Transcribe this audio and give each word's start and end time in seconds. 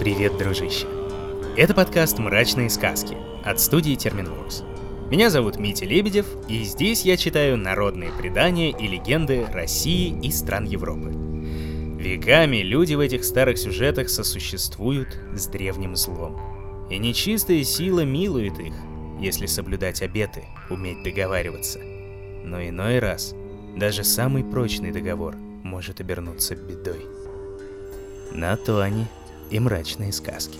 Привет, 0.00 0.38
дружище! 0.38 0.86
Это 1.58 1.74
подкаст 1.74 2.18
«Мрачные 2.18 2.70
сказки» 2.70 3.18
от 3.44 3.60
студии 3.60 3.96
Терминвокс. 3.96 4.62
Меня 5.10 5.28
зовут 5.28 5.58
Митя 5.58 5.84
Лебедев, 5.84 6.24
и 6.48 6.62
здесь 6.62 7.02
я 7.02 7.18
читаю 7.18 7.58
народные 7.58 8.10
предания 8.10 8.70
и 8.70 8.88
легенды 8.88 9.44
России 9.52 10.18
и 10.22 10.30
стран 10.30 10.64
Европы. 10.64 11.10
Веками 12.00 12.62
люди 12.62 12.94
в 12.94 13.00
этих 13.00 13.24
старых 13.24 13.58
сюжетах 13.58 14.08
сосуществуют 14.08 15.18
с 15.34 15.46
древним 15.48 15.94
злом. 15.96 16.88
И 16.88 16.96
нечистая 16.96 17.62
сила 17.62 18.02
милует 18.02 18.58
их, 18.58 18.72
если 19.20 19.44
соблюдать 19.44 20.00
обеты, 20.00 20.46
уметь 20.70 21.02
договариваться. 21.02 21.78
Но 21.78 22.66
иной 22.66 23.00
раз 23.00 23.34
даже 23.76 24.02
самый 24.04 24.44
прочный 24.44 24.92
договор 24.92 25.36
может 25.62 26.00
обернуться 26.00 26.56
бедой. 26.56 27.04
На 28.32 28.56
то 28.56 28.80
они 28.80 29.04
и 29.50 29.58
мрачные 29.58 30.12
сказки. 30.12 30.58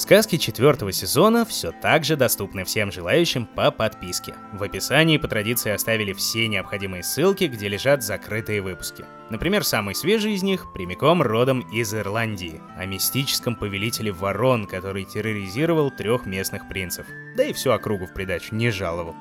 Сказки 0.00 0.38
четвертого 0.38 0.92
сезона 0.92 1.44
все 1.44 1.72
так 1.72 2.04
же 2.04 2.16
доступны 2.16 2.64
всем 2.64 2.90
желающим 2.90 3.44
по 3.44 3.70
подписке. 3.70 4.34
В 4.54 4.62
описании 4.62 5.18
по 5.18 5.28
традиции 5.28 5.70
оставили 5.70 6.14
все 6.14 6.48
необходимые 6.48 7.02
ссылки, 7.02 7.44
где 7.44 7.68
лежат 7.68 8.02
закрытые 8.02 8.62
выпуски. 8.62 9.04
Например, 9.28 9.62
самый 9.62 9.94
свежий 9.94 10.32
из 10.32 10.42
них 10.42 10.72
прямиком 10.72 11.20
родом 11.20 11.60
из 11.70 11.94
Ирландии, 11.94 12.62
о 12.78 12.86
мистическом 12.86 13.54
повелителе 13.54 14.10
ворон, 14.10 14.66
который 14.66 15.04
терроризировал 15.04 15.90
трех 15.90 16.24
местных 16.24 16.66
принцев. 16.66 17.04
Да 17.36 17.44
и 17.44 17.52
всю 17.52 17.70
округу 17.70 18.06
в 18.06 18.14
придачу 18.14 18.54
не 18.54 18.70
жаловал. 18.70 19.14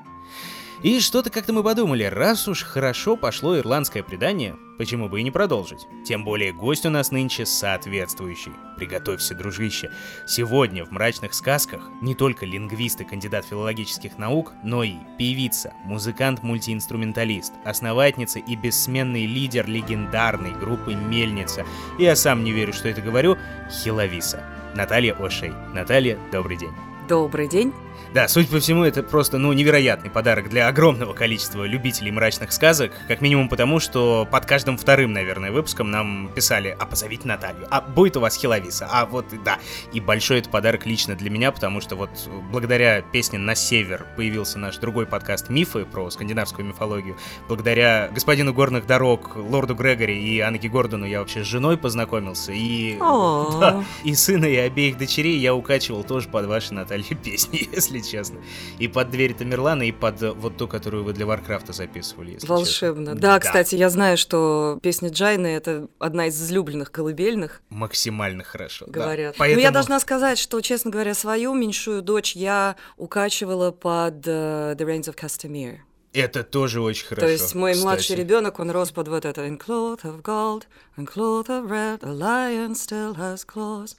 И 0.81 1.01
что-то 1.01 1.29
как-то 1.29 1.51
мы 1.51 1.61
подумали, 1.61 2.03
раз 2.03 2.47
уж 2.47 2.63
хорошо 2.63 3.17
пошло 3.17 3.57
ирландское 3.57 4.01
предание, 4.01 4.55
почему 4.77 5.09
бы 5.09 5.20
и 5.20 5.23
не 5.23 5.31
продолжить? 5.31 5.85
Тем 6.05 6.23
более 6.23 6.53
гость 6.53 6.85
у 6.85 6.89
нас 6.89 7.11
нынче 7.11 7.45
соответствующий. 7.45 8.54
Приготовься, 8.77 9.35
дружище. 9.35 9.91
Сегодня 10.26 10.85
в 10.85 10.91
«Мрачных 10.91 11.34
сказках» 11.34 11.81
не 12.01 12.15
только 12.15 12.45
лингвист 12.45 13.01
и 13.01 13.04
кандидат 13.04 13.45
филологических 13.45 14.17
наук, 14.17 14.54
но 14.63 14.84
и 14.84 14.93
певица, 15.17 15.73
музыкант-мультиинструменталист, 15.84 17.51
основательница 17.65 18.39
и 18.39 18.55
бессменный 18.55 19.26
лидер 19.26 19.67
легендарной 19.67 20.54
группы 20.54 20.93
«Мельница». 20.93 21.65
Я 21.98 22.15
сам 22.15 22.45
не 22.45 22.54
верю, 22.54 22.71
что 22.71 22.87
это 22.87 23.01
говорю, 23.01 23.37
Хиловиса. 23.70 24.45
Наталья 24.76 25.13
Ошей. 25.13 25.51
Наталья, 25.73 26.17
добрый 26.32 26.55
день. 26.55 26.71
Добрый 27.09 27.49
день. 27.49 27.73
Да, 28.13 28.27
судя 28.27 28.47
по 28.47 28.59
всему, 28.59 28.83
это 28.83 29.03
просто, 29.03 29.37
ну, 29.37 29.53
невероятный 29.53 30.09
подарок 30.09 30.49
для 30.49 30.67
огромного 30.67 31.13
количества 31.13 31.63
любителей 31.63 32.11
мрачных 32.11 32.51
сказок, 32.51 32.91
как 33.07 33.21
минимум 33.21 33.49
потому, 33.49 33.79
что 33.79 34.27
под 34.31 34.45
каждым 34.45 34.77
вторым, 34.77 35.13
наверное, 35.13 35.51
выпуском 35.51 35.91
нам 35.91 36.31
писали, 36.33 36.75
а 36.79 36.85
позовите 36.85 37.27
Наталью, 37.27 37.67
а 37.70 37.81
будет 37.81 38.17
у 38.17 38.20
вас 38.20 38.35
Хиловиса, 38.35 38.87
а 38.91 39.05
вот, 39.05 39.25
да. 39.43 39.59
И 39.93 39.99
большой 39.99 40.39
это 40.39 40.49
подарок 40.49 40.85
лично 40.85 41.15
для 41.15 41.29
меня, 41.29 41.51
потому 41.51 41.81
что 41.81 41.95
вот 41.95 42.09
благодаря 42.51 43.01
песне 43.01 43.37
«На 43.37 43.55
север» 43.55 44.07
появился 44.15 44.57
наш 44.57 44.77
другой 44.77 45.05
подкаст 45.05 45.49
«Мифы» 45.49 45.85
про 45.85 46.09
скандинавскую 46.09 46.67
мифологию. 46.67 47.15
Благодаря 47.47 48.09
господину 48.13 48.53
горных 48.53 48.87
дорог, 48.87 49.35
лорду 49.35 49.75
Грегори 49.75 50.17
и 50.17 50.39
Анге 50.39 50.70
Гордону 50.70 51.05
я 51.05 51.20
вообще 51.20 51.43
с 51.43 51.47
женой 51.47 51.77
познакомился, 51.77 52.51
и... 52.53 52.97
Да, 53.59 53.83
и 54.03 54.15
сына, 54.15 54.45
и 54.45 54.55
обеих 54.55 54.97
дочерей 54.97 55.37
я 55.37 55.53
укачивал 55.53 56.03
тоже 56.03 56.29
под 56.29 56.45
ваши, 56.45 56.73
Наталья, 56.73 57.03
песни, 57.23 57.67
если 57.71 57.88
если 57.90 58.09
честно. 58.09 58.40
И 58.77 58.87
под 58.87 59.09
дверь 59.09 59.34
Тамерлана, 59.34 59.84
и 59.84 59.91
под 59.91 60.21
э, 60.21 60.32
вот 60.32 60.57
ту, 60.57 60.68
которую 60.68 61.04
вы 61.04 61.13
для 61.13 61.26
Варкрафта 61.26 61.73
записывали, 61.73 62.32
если 62.32 62.48
Волшебно. 62.48 63.15
Да, 63.15 63.34
да, 63.34 63.40
кстати, 63.40 63.76
я 63.76 63.90
знаю, 63.90 64.18
что 64.18 64.79
песня 64.81 65.09
Джайны— 65.09 65.47
это 65.47 65.88
одна 66.00 66.28
из 66.28 66.41
излюбленных 66.41 66.91
колыбельных. 66.91 67.62
Максимально 67.69 68.44
хорошо, 68.44 68.85
Говорят. 68.88 69.34
Да. 69.34 69.40
Поэтому... 69.40 69.62
Но 69.62 69.67
я 69.67 69.72
должна 69.72 70.00
сказать, 70.00 70.38
что, 70.38 70.62
честно 70.62 70.91
говоря, 70.91 71.13
свою 71.13 71.53
меньшую 71.53 72.01
дочь 72.01 72.35
я 72.35 72.75
укачивала 72.97 73.72
под 73.72 74.27
э, 74.27 74.75
The 74.75 74.85
Rains 74.85 75.13
of 75.13 75.16
Castamere. 75.16 75.79
Это 76.11 76.44
тоже 76.44 76.81
очень 76.81 77.06
хорошо. 77.06 77.27
То 77.27 77.31
есть 77.31 77.53
мой 77.53 77.73
кстати. 77.73 77.85
младший 77.85 78.16
ребенок, 78.16 78.59
он 78.59 78.71
рос 78.71 78.91
под 78.91 79.09
вот 79.09 79.25
это 79.25 79.45
In 79.45 79.59
cloth 79.59 80.01
of 80.01 80.23
gold, 80.23 80.63
in 80.97 81.06
cloth 81.06 81.50
of 81.50 81.69
red, 81.69 82.03
a 82.03 82.11
lion 82.11 82.73
still 82.73 83.16
has 83.16 83.45
claws. 83.45 83.95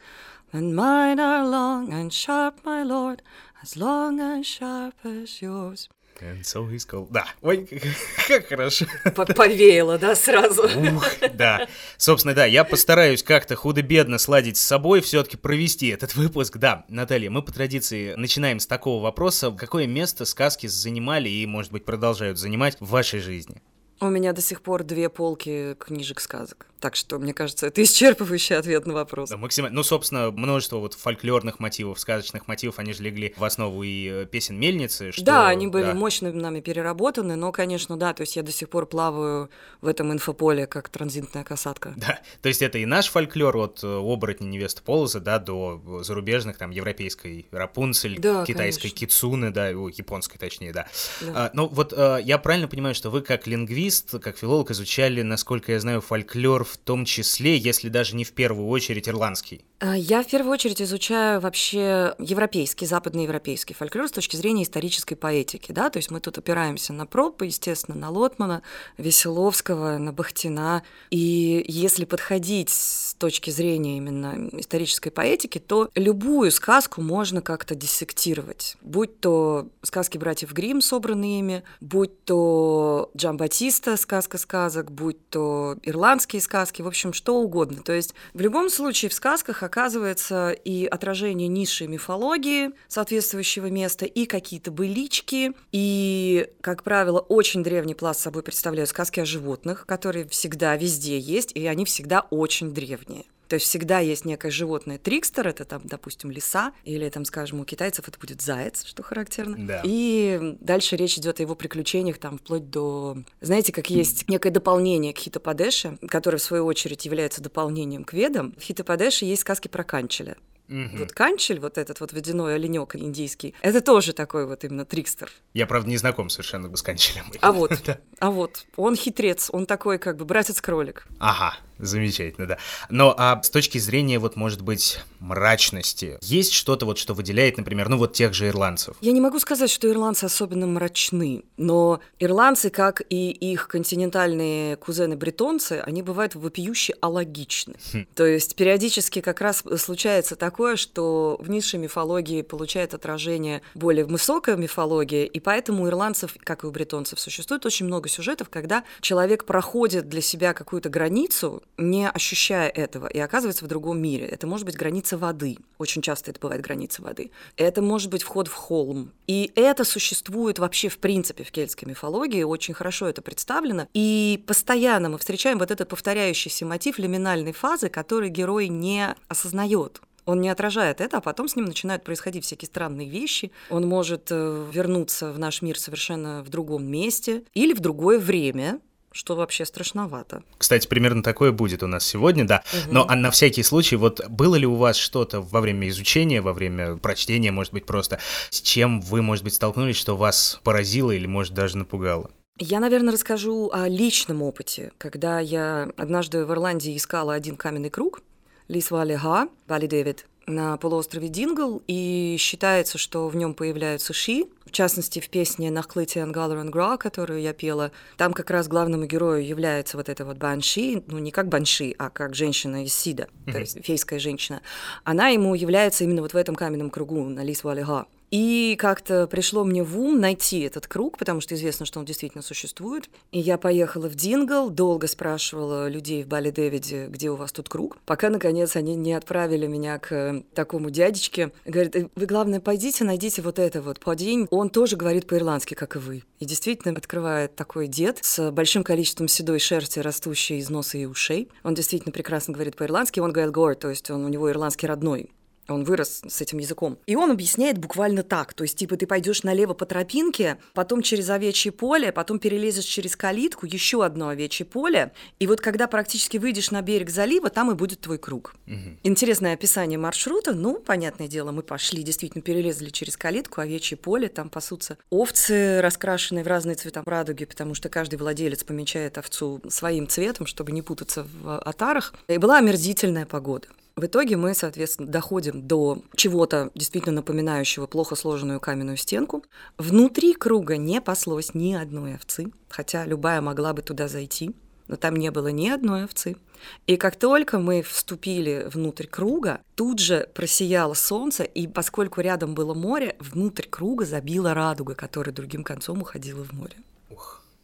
And 0.53 0.75
mine 0.75 1.21
are 1.21 1.47
long 1.47 1.93
and 1.93 2.12
sharp, 2.12 2.65
my 2.65 2.83
lord, 2.83 3.22
as 3.62 3.76
long 3.76 4.21
as 4.21 4.47
sharp 4.47 4.94
as 5.04 5.41
yours. 5.41 5.88
And 6.21 6.44
so 6.44 6.69
he's 6.71 6.84
called. 6.84 7.10
Да, 7.10 7.26
ой, 7.41 7.66
как 8.28 8.47
хорошо. 8.47 8.84
Повеяло, 9.04 9.98
да, 9.98 10.15
сразу? 10.15 10.65
Ух, 10.65 11.06
да. 11.34 11.66
Собственно, 11.97 12.34
да, 12.34 12.44
я 12.44 12.65
постараюсь 12.65 13.22
как-то 13.22 13.56
худо-бедно 13.56 14.19
сладить 14.19 14.59
с 14.59 14.60
собой, 14.60 15.00
все-таки 15.00 15.38
провести 15.38 15.88
этот 15.88 16.15
выпуск. 16.15 16.59
Да, 16.59 16.84
Наталья, 16.88 17.31
мы 17.31 17.43
по 17.43 17.53
традиции 17.53 18.15
начинаем 18.16 18.60
с 18.60 18.66
такого 18.66 19.03
вопроса. 19.03 19.50
Какое 19.50 19.87
место 19.87 20.27
сказки 20.27 20.66
занимали 20.66 21.31
и, 21.31 21.47
может 21.47 21.72
быть, 21.72 21.87
продолжают 21.87 22.38
занимать 22.38 22.77
в 22.81 22.91
вашей 22.91 23.21
жизни? 23.21 23.62
У 24.00 24.09
меня 24.09 24.32
до 24.32 24.42
сих 24.42 24.60
пор 24.62 24.84
две 24.84 25.09
полки 25.09 25.75
книжек 25.78 26.21
сказок. 26.21 26.70
Так 26.81 26.97
что, 26.97 27.19
мне 27.19 27.35
кажется, 27.35 27.67
это 27.67 27.83
исчерпывающий 27.83 28.57
ответ 28.57 28.87
на 28.87 28.95
вопрос. 28.95 29.31
Да, 29.31 29.37
максимально. 29.37 29.77
Ну, 29.77 29.83
собственно, 29.83 30.31
множество 30.31 30.79
вот 30.79 30.95
фольклорных 30.95 31.61
мотивов, 31.61 32.01
сказочных 32.01 32.49
мотивов, 32.49 32.79
они 32.79 32.95
же 32.95 33.03
легли 33.03 33.35
в 33.37 33.45
основу 33.45 33.83
и 33.83 34.09
э, 34.09 34.27
песен 34.27 34.59
мельницы. 34.59 35.13
Что... 35.13 35.25
Да, 35.25 35.49
они 35.49 35.67
были 35.67 35.85
да. 35.85 35.95
мощно 35.95 36.33
нами 36.33 36.61
переработаны, 36.61 37.37
но, 37.37 37.53
конечно, 37.53 37.99
да, 37.99 38.15
то 38.15 38.23
есть 38.23 38.37
я 38.37 38.43
до 38.43 38.51
сих 38.51 38.71
пор 38.71 38.87
плаваю 38.87 39.51
в 39.83 39.87
этом 39.87 40.13
инфополе, 40.13 40.67
как 40.67 40.89
транзитная 40.89 41.45
касатка. 41.45 41.95
Да, 42.01 42.19
то 42.41 42.49
есть 42.49 42.63
это 42.63 42.79
и 42.79 42.87
наш 42.87 43.09
фольклор 43.09 43.55
от 43.59 43.85
э, 43.85 43.87
оборотни 43.87 44.47
невесты 44.47 44.83
Полоза, 44.83 45.21
да, 45.21 45.39
до 45.39 46.01
зарубежных, 46.03 46.57
там, 46.57 46.71
европейской 46.71 47.47
Рапунцель, 47.51 48.19
да, 48.19 48.45
китайской 48.47 48.89
конечно. 48.89 49.07
Кицуны, 49.07 49.51
да, 49.51 49.69
о, 49.69 49.91
японской 49.91 50.39
точнее, 50.39 50.73
да. 50.73 50.87
да. 51.21 51.33
А, 51.35 51.51
ну, 51.53 51.67
вот 51.67 51.93
а, 51.95 52.17
я 52.17 52.39
правильно 52.39 52.69
понимаю, 52.69 52.95
что 52.95 53.11
вы 53.11 53.21
как 53.21 53.47
лингвист, 53.47 54.19
как 54.19 54.39
филолог 54.39 54.71
изучали, 54.71 55.21
насколько 55.21 55.73
я 55.73 55.81
знаю, 55.81 56.01
фольклор 56.01 56.65
в 56.71 56.77
том 56.79 57.05
числе, 57.05 57.57
если 57.57 57.89
даже 57.89 58.17
не 58.17 58.25
в 58.25 58.33
первую 58.33 58.69
очередь, 58.69 59.09
ирландский? 59.09 59.65
А, 59.81 59.97
я 59.97 60.23
в 60.23 60.27
первую 60.27 60.53
очередь 60.53 60.83
изучаю 60.83 61.41
вообще 61.41 62.15
европейский, 62.19 62.87
западноевропейский 62.87 63.75
фольклор 63.75 64.09
с 64.09 64.13
точки 64.13 64.37
зрения 64.37 64.63
исторической 64.63 65.15
поэтики, 65.15 65.73
да, 65.73 65.89
то 65.89 65.99
есть 65.99 66.11
мы 66.11 66.21
тут 66.21 66.37
опираемся 66.37 66.93
на 66.93 67.07
Пропа, 67.07 67.45
естественно, 67.45 67.97
на 67.97 68.11
Лотмана, 68.11 68.63
Веселовского, 68.99 69.99
на 69.99 70.13
Бахтина, 70.13 70.83
и 71.11 71.65
если 71.67 72.05
подходить 72.05 72.69
с 72.69 73.15
точки 73.15 73.51
зрения 73.51 73.97
именно 73.97 74.51
исторической 74.53 75.11
поэтики, 75.11 75.59
то 75.59 75.91
любую 75.95 76.51
сказку 76.51 77.01
можно 77.01 77.41
как-то 77.41 77.75
диссектировать, 77.75 78.77
будь 78.83 79.19
то 79.21 79.69
сказки 79.83 80.19
братьев 80.19 80.53
Гримм, 80.53 80.83
собранные 80.83 81.39
ими, 81.41 81.63
будь 81.81 82.25
то 82.25 83.11
Джан 83.17 83.39
Батиста, 83.39 83.97
сказка 83.97 84.37
сказок, 84.37 84.93
будь 84.93 85.29
то 85.31 85.77
ирландские 85.83 86.43
сказки, 86.43 86.59
в 86.82 86.87
общем, 86.87 87.12
что 87.12 87.37
угодно. 87.37 87.82
То 87.82 87.93
есть 87.93 88.15
в 88.34 88.41
любом 88.41 88.71
случае 88.71 89.09
в 89.09 89.15
сказках 89.15 89.62
оказывается 89.62 90.50
и 90.50 90.87
отражение 90.87 91.48
низшей 91.48 91.87
мифологии 91.87 92.71
соответствующего 92.88 93.66
места, 93.66 94.04
и 94.04 94.26
какие-то 94.26 94.71
былички, 94.71 95.53
и, 95.72 96.48
как 96.60 96.82
правило, 96.82 97.21
очень 97.21 97.62
древний 97.62 97.94
пласт 97.94 98.21
собой 98.21 98.43
представляют 98.43 98.91
сказки 98.91 99.21
о 99.21 99.25
животных, 99.25 99.87
которые 99.87 100.26
всегда 100.28 100.76
везде 100.76 101.19
есть, 101.19 101.53
и 101.53 101.66
они 101.66 101.84
всегда 101.84 102.21
очень 102.31 102.72
древние. 102.72 103.25
То 103.50 103.55
есть 103.55 103.66
всегда 103.66 103.99
есть 103.99 104.25
некое 104.25 104.53
животное 104.53 104.97
трикстер, 104.97 105.49
это 105.49 105.65
там, 105.65 105.83
допустим, 105.83 106.31
лиса, 106.31 106.72
или 106.84 107.09
там, 107.09 107.25
скажем, 107.25 107.59
у 107.59 107.65
китайцев 107.65 108.06
это 108.06 108.16
будет 108.16 108.41
заяц, 108.41 108.84
что 108.84 109.03
характерно. 109.03 109.56
Да. 109.59 109.83
И 109.84 110.56
дальше 110.61 110.94
речь 110.94 111.19
идет 111.19 111.41
о 111.41 111.43
его 111.43 111.56
приключениях, 111.56 112.19
там, 112.19 112.39
вплоть 112.39 112.71
до... 112.71 113.19
Знаете, 113.41 113.72
как 113.72 113.91
есть 113.91 114.28
некое 114.28 114.50
дополнение 114.50 115.12
к 115.12 115.19
Хитопадеше, 115.19 115.98
которое, 116.07 116.39
в 116.39 116.42
свою 116.42 116.65
очередь, 116.65 117.04
является 117.04 117.42
дополнением 117.42 118.04
к 118.04 118.13
ведам. 118.13 118.54
В 118.57 118.63
Хитопадеше 118.63 119.25
есть 119.25 119.41
сказки 119.41 119.66
про 119.66 119.83
Канчеля. 119.83 120.36
Угу. 120.69 120.98
Вот 120.98 121.13
канчель, 121.13 121.59
вот 121.59 121.77
этот 121.78 121.98
вот 121.98 122.13
водяной 122.13 122.54
оленек 122.54 122.95
индийский, 122.95 123.57
это 123.63 123.80
тоже 123.80 124.13
такой 124.13 124.47
вот 124.47 124.63
именно 124.63 124.84
трикстер. 124.84 125.28
Я, 125.54 125.66
правда, 125.66 125.89
не 125.89 125.97
знаком 125.97 126.30
совершенно 126.30 126.75
с 126.77 126.83
канчелем. 126.83 127.25
А 127.41 127.51
вот, 127.51 127.72
а 128.21 128.30
вот, 128.30 128.66
он 128.77 128.95
хитрец, 128.95 129.51
он 129.53 129.66
такой 129.66 129.98
как 129.98 130.16
бы 130.16 130.25
братец-кролик. 130.25 131.09
Ага, 131.19 131.57
Замечательно, 131.80 132.47
да. 132.47 132.59
Но 132.88 133.15
а 133.16 133.42
с 133.42 133.50
точки 133.50 133.78
зрения, 133.78 134.18
вот, 134.18 134.36
может 134.36 134.62
быть, 134.62 135.00
мрачности, 135.18 136.18
есть 136.22 136.53
что-то 136.53 136.86
вот, 136.86 136.98
что 136.98 137.15
выделяет, 137.15 137.56
например, 137.56 137.88
ну 137.88 137.98
вот 137.98 138.12
тех 138.12 138.34
же 138.34 138.48
ирландцев? 138.48 138.97
Я 139.00 139.12
не 139.12 139.21
могу 139.21 139.38
сказать, 139.38 139.71
что 139.71 139.91
ирландцы 139.91 140.24
особенно 140.24 140.66
мрачны, 140.66 141.44
но 141.56 142.00
ирландцы, 142.18 142.71
как 142.71 143.03
и 143.09 143.30
их 143.30 143.68
континентальные 143.68 144.77
кузены-бретонцы, 144.77 145.82
они 145.84 146.03
бывают 146.03 146.34
вопиюще 146.34 146.94
алогичны. 147.00 147.74
Хм. 147.92 148.06
То 148.15 148.27
есть 148.27 148.54
периодически 148.56 149.21
как 149.21 149.41
раз 149.41 149.62
случается 149.78 150.36
такое, 150.36 150.77
что 150.77 151.36
в 151.41 151.50
низшей 151.50 151.80
мифологии 151.80 152.42
получает 152.42 152.94
отражение 152.94 153.62
более 153.74 154.04
высокая 154.04 154.56
мифология, 154.56 155.24
и 155.24 155.41
поэтому 155.41 155.84
у 155.84 155.88
ирландцев, 155.88 156.36
как 156.42 156.65
и 156.65 156.66
у 156.66 156.71
бретонцев, 156.71 157.21
существует 157.21 157.65
очень 157.66 157.86
много 157.86 158.09
сюжетов, 158.09 158.48
когда 158.48 158.84
человек 159.00 159.44
проходит 159.44 160.09
для 160.09 160.21
себя 160.21 160.53
какую-то 160.53 160.88
границу, 160.88 161.62
не 161.80 162.09
ощущая 162.09 162.68
этого, 162.68 163.06
и 163.06 163.18
оказывается 163.18 163.65
в 163.65 163.68
другом 163.68 164.00
мире. 164.00 164.27
Это 164.27 164.47
может 164.47 164.66
быть 164.66 164.77
граница 164.77 165.16
воды. 165.18 165.59
Очень 165.78 166.03
часто 166.03 166.30
это 166.30 166.41
бывает 166.41 166.62
граница 166.62 167.03
воды. 167.03 167.30
Это 167.56 167.82
может 167.82 168.10
быть 168.10 168.22
вход 168.22 168.48
в 168.48 168.54
холм. 168.54 169.12
И 169.27 169.50
это 169.54 169.84
существует 169.84 170.59
вообще 170.59 170.88
в 170.88 170.98
принципе 170.98 171.44
в 171.44 171.50
кельтской 171.50 171.88
мифологии, 171.88 172.42
очень 172.42 172.74
хорошо 172.74 173.09
это 173.09 173.22
представлено. 173.22 173.88
И 173.94 174.42
постоянно 174.47 175.09
мы 175.09 175.18
встречаем 175.18 175.59
вот 175.59 175.71
этот 175.71 175.88
повторяющийся 175.88 176.66
мотив 176.66 176.98
лиминальной 176.98 177.53
фазы, 177.53 177.88
который 177.88 178.28
герой 178.28 178.68
не 178.68 179.15
осознает. 179.28 180.00
Он 180.27 180.41
не 180.41 180.48
отражает 180.48 181.00
это, 181.00 181.16
а 181.16 181.21
потом 181.21 181.48
с 181.48 181.56
ним 181.56 181.65
начинают 181.65 182.04
происходить 182.04 182.44
всякие 182.44 182.68
странные 182.68 183.09
вещи. 183.09 183.50
Он 183.68 183.86
может 183.88 184.28
э, 184.30 184.66
вернуться 184.72 185.32
в 185.32 185.38
наш 185.38 185.62
мир 185.62 185.78
совершенно 185.78 186.42
в 186.42 186.50
другом 186.50 186.84
месте 186.84 187.42
или 187.54 187.72
в 187.72 187.80
другое 187.80 188.18
время, 188.18 188.80
что 189.12 189.36
вообще 189.36 189.65
страшновато. 189.65 190.42
Кстати, 190.59 190.86
примерно 190.86 191.22
такое 191.22 191.53
будет 191.53 191.83
у 191.83 191.86
нас 191.86 192.04
сегодня, 192.04 192.47
да. 192.47 192.62
Угу. 192.72 192.92
Но 192.92 193.07
а 193.09 193.16
на 193.16 193.30
всякий 193.30 193.62
случай, 193.62 193.97
вот 193.97 194.27
было 194.28 194.57
ли 194.57 194.66
у 194.66 194.77
вас 194.77 194.97
что-то 194.97 195.41
во 195.41 195.60
время 195.60 195.89
изучения, 195.89 196.41
во 196.41 196.53
время 196.53 196.97
прочтения, 196.97 197.51
может 197.51 197.72
быть, 197.72 197.86
просто, 197.86 198.21
с 198.51 198.60
чем 198.60 199.01
вы, 199.01 199.22
может 199.22 199.45
быть, 199.45 199.54
столкнулись, 199.54 199.97
что 199.97 200.16
вас 200.16 200.60
поразило 200.62 201.10
или, 201.10 201.27
может, 201.27 201.54
даже 201.54 201.77
напугало? 201.77 202.30
Я, 202.59 202.78
наверное, 202.78 203.15
расскажу 203.15 203.71
о 203.72 203.89
личном 203.89 204.42
опыте. 204.42 204.92
Когда 204.98 205.41
я 205.41 205.91
однажды 205.97 206.45
в 206.45 206.53
Ирландии 206.53 206.95
искала 206.95 207.34
один 207.34 207.56
каменный 207.56 207.89
круг, 207.89 208.21
Лис 208.68 208.91
Вали 208.91 209.16
Га, 209.16 209.48
Вали 209.66 209.89
Дэвид, 209.89 210.27
на 210.51 210.77
полуострове 210.77 211.29
Дингл, 211.29 211.83
и 211.87 212.37
считается, 212.39 212.99
что 212.99 213.29
в 213.29 213.37
нем 213.37 213.55
появляются 213.55 214.13
ши, 214.13 214.45
в 214.67 214.73
частности, 214.73 215.19
в 215.21 215.29
песне 215.29 215.71
«Нахлыти 215.71 216.19
Ангалар 216.19 216.59
Ангра», 216.59 216.97
которую 216.97 217.41
я 217.41 217.53
пела, 217.53 217.91
там 218.17 218.33
как 218.33 218.51
раз 218.51 218.69
главному 218.69 219.07
герою 219.07 219.45
является 219.45 219.97
вот 219.97 220.09
эта 220.09 220.25
вот 220.25 220.37
банши, 220.37 221.03
ну 221.07 221.19
не 221.19 221.31
как 221.31 221.49
банши, 221.49 221.95
а 221.99 222.11
как 222.11 222.35
женщина 222.35 222.85
из 222.85 222.95
Сида, 222.95 223.25
mm-hmm. 223.25 223.53
то 223.53 223.59
есть 223.59 223.85
фейская 223.85 224.19
женщина. 224.19 224.61
Она 225.05 225.29
ему 225.29 225.55
является 225.55 226.05
именно 226.05 226.23
вот 226.23 226.35
в 226.35 226.37
этом 226.37 226.55
каменном 226.55 226.91
кругу 226.91 227.25
на 227.25 227.43
Лис 227.43 227.65
Валига. 227.65 228.07
И 228.30 228.77
как-то 228.78 229.27
пришло 229.27 229.65
мне 229.65 229.82
в 229.82 229.98
ум 229.98 230.21
найти 230.21 230.60
этот 230.60 230.86
круг, 230.86 231.18
потому 231.18 231.41
что 231.41 231.54
известно, 231.54 231.84
что 231.84 231.98
он 231.98 232.04
действительно 232.04 232.42
существует. 232.42 233.10
И 233.32 233.41
я 233.41 233.59
поехала 233.59 234.09
в 234.09 234.15
Дингл, 234.15 234.71
долго 234.71 235.09
спрашивала 235.09 235.88
людей 235.88 236.22
в 236.22 236.28
Бали 236.28 236.50
Дэвиде, 236.50 237.06
где 237.09 237.30
у 237.30 237.36
вас 237.36 237.53
тут 237.53 237.68
круг, 237.68 237.98
пока, 238.06 238.30
наконец, 238.30 238.77
они 238.77 238.94
не 238.94 239.15
отправили 239.15 239.66
меня 239.66 239.98
к 239.98 240.42
такому 240.54 240.91
дядечке. 240.91 241.50
Говорит, 241.65 241.97
«Э, 241.97 242.09
вы, 242.15 242.27
главное, 242.27 242.60
пойдите, 242.60 243.04
найдите 243.04 243.42
вот 243.42 243.59
это 243.59 243.82
вот 243.82 243.98
подень. 243.98 244.47
Он 244.50 244.71
тоже 244.71 244.97
говорит 244.97 245.27
по-ирландски, 245.27 245.74
как 245.74 245.97
и 245.97 245.98
вы. 245.98 246.22
И 246.38 246.44
действительно 246.44 246.97
открывает 246.97 247.56
такой 247.56 247.88
дед 247.88 248.18
с 248.22 248.50
большим 248.53 248.84
количеством 248.84 249.27
седой 249.27 249.59
шерсти, 249.59 249.98
растущей 249.98 250.59
из 250.59 250.71
носа 250.71 250.98
и 250.98 251.04
ушей. 251.04 251.48
Он 251.65 251.74
действительно 251.74 252.12
прекрасно 252.12 252.54
говорит 252.54 252.77
по-ирландски. 252.77 253.21
Он 253.21 253.32
говорит 253.32 253.53
гор, 253.53 253.74
то 253.74 253.91
есть 253.91 254.10
он, 254.10 254.24
у 254.24 254.28
него 254.28 254.50
ирландский 254.50 254.86
родной. 254.86 255.30
Он 255.71 255.84
вырос 255.84 256.23
с 256.26 256.40
этим 256.40 256.59
языком. 256.59 256.99
И 257.07 257.17
он 257.17 257.31
объясняет 257.31 257.78
буквально 257.78 258.23
так. 258.23 258.55
То 258.55 258.64
есть, 258.64 258.76
типа, 258.76 258.97
ты 258.97 259.07
пойдешь 259.07 259.43
налево 259.43 259.75
по 259.75 259.87
тропинке, 259.87 260.59
потом 260.75 261.02
через 261.02 261.28
овечье 261.31 261.73
поле, 261.73 262.12
потом 262.12 262.38
перелезешь 262.38 262.85
через 262.85 263.17
калитку, 263.17 263.67
еще 263.67 264.05
одно 264.05 264.28
овечье 264.28 264.67
поле. 264.67 265.12
И 265.38 265.47
вот 265.47 265.61
когда 265.61 265.87
практически 265.87 266.38
выйдешь 266.38 266.71
на 266.71 266.83
берег 266.83 267.11
залива, 267.11 267.50
там 267.50 267.71
и 267.71 267.75
будет 267.75 268.00
твой 268.00 268.19
круг. 268.19 268.55
Угу. 268.67 268.99
Интересное 269.05 269.55
описание 269.55 269.99
маршрута. 269.99 270.52
Ну, 270.52 270.78
понятное 270.78 271.28
дело, 271.28 271.52
мы 271.52 271.62
пошли, 271.62 272.02
действительно 272.02 272.43
перелезли 272.43 272.90
через 272.90 273.16
калитку, 273.16 273.61
овечье 273.61 273.97
поле, 273.97 274.28
там 274.28 274.49
пасутся 274.49 274.99
овцы, 275.11 275.81
раскрашенные 275.81 276.45
в 276.45 276.47
разные 276.47 276.76
цвета 276.76 277.02
радуги, 277.05 277.45
потому 277.45 277.75
что 277.75 277.88
каждый 277.88 278.16
владелец 278.16 278.64
помечает 278.64 279.19
овцу 279.19 279.61
своим 279.69 280.09
цветом, 280.09 280.47
чтобы 280.47 280.73
не 280.73 280.83
путаться 280.83 281.26
в 281.43 281.59
отарах. 281.59 282.14
И 282.28 282.38
была 282.38 282.59
омерзительная 282.59 283.26
погода. 283.26 283.69
В 284.00 284.07
итоге 284.07 284.38
мы, 284.38 284.55
соответственно, 284.55 285.11
доходим 285.11 285.61
до 285.61 285.99
чего-то 286.17 286.71
действительно 286.75 287.17
напоминающего 287.17 287.87
плохо 287.87 288.17
сложенную 288.17 288.59
каменную 288.59 288.97
стенку. 288.97 289.45
Внутри 289.76 290.33
круга 290.33 290.79
не 290.79 291.02
паслось 291.02 291.52
ни 291.52 291.75
одной 291.75 292.14
овцы, 292.14 292.50
хотя 292.71 293.05
любая 293.05 293.43
могла 293.43 293.75
бы 293.75 293.83
туда 293.83 294.09
зайти, 294.09 294.57
но 294.88 294.97
там 294.97 295.17
не 295.17 295.31
было 295.31 295.49
ни 295.49 295.69
одной 295.69 296.05
овцы. 296.05 296.38
И 296.87 296.97
как 296.97 297.17
только 297.17 297.59
мы 297.59 297.83
вступили 297.83 298.67
внутрь 298.73 299.07
круга, 299.07 299.61
тут 299.75 299.99
же 299.99 300.31
просияло 300.33 300.95
солнце, 300.95 301.43
и 301.43 301.67
поскольку 301.67 302.23
рядом 302.23 302.55
было 302.55 302.73
море, 302.73 303.17
внутрь 303.19 303.67
круга 303.69 304.07
забила 304.07 304.55
радуга, 304.55 304.95
которая 304.95 305.35
другим 305.35 305.62
концом 305.62 306.00
уходила 306.00 306.43
в 306.43 306.52
море. 306.52 306.76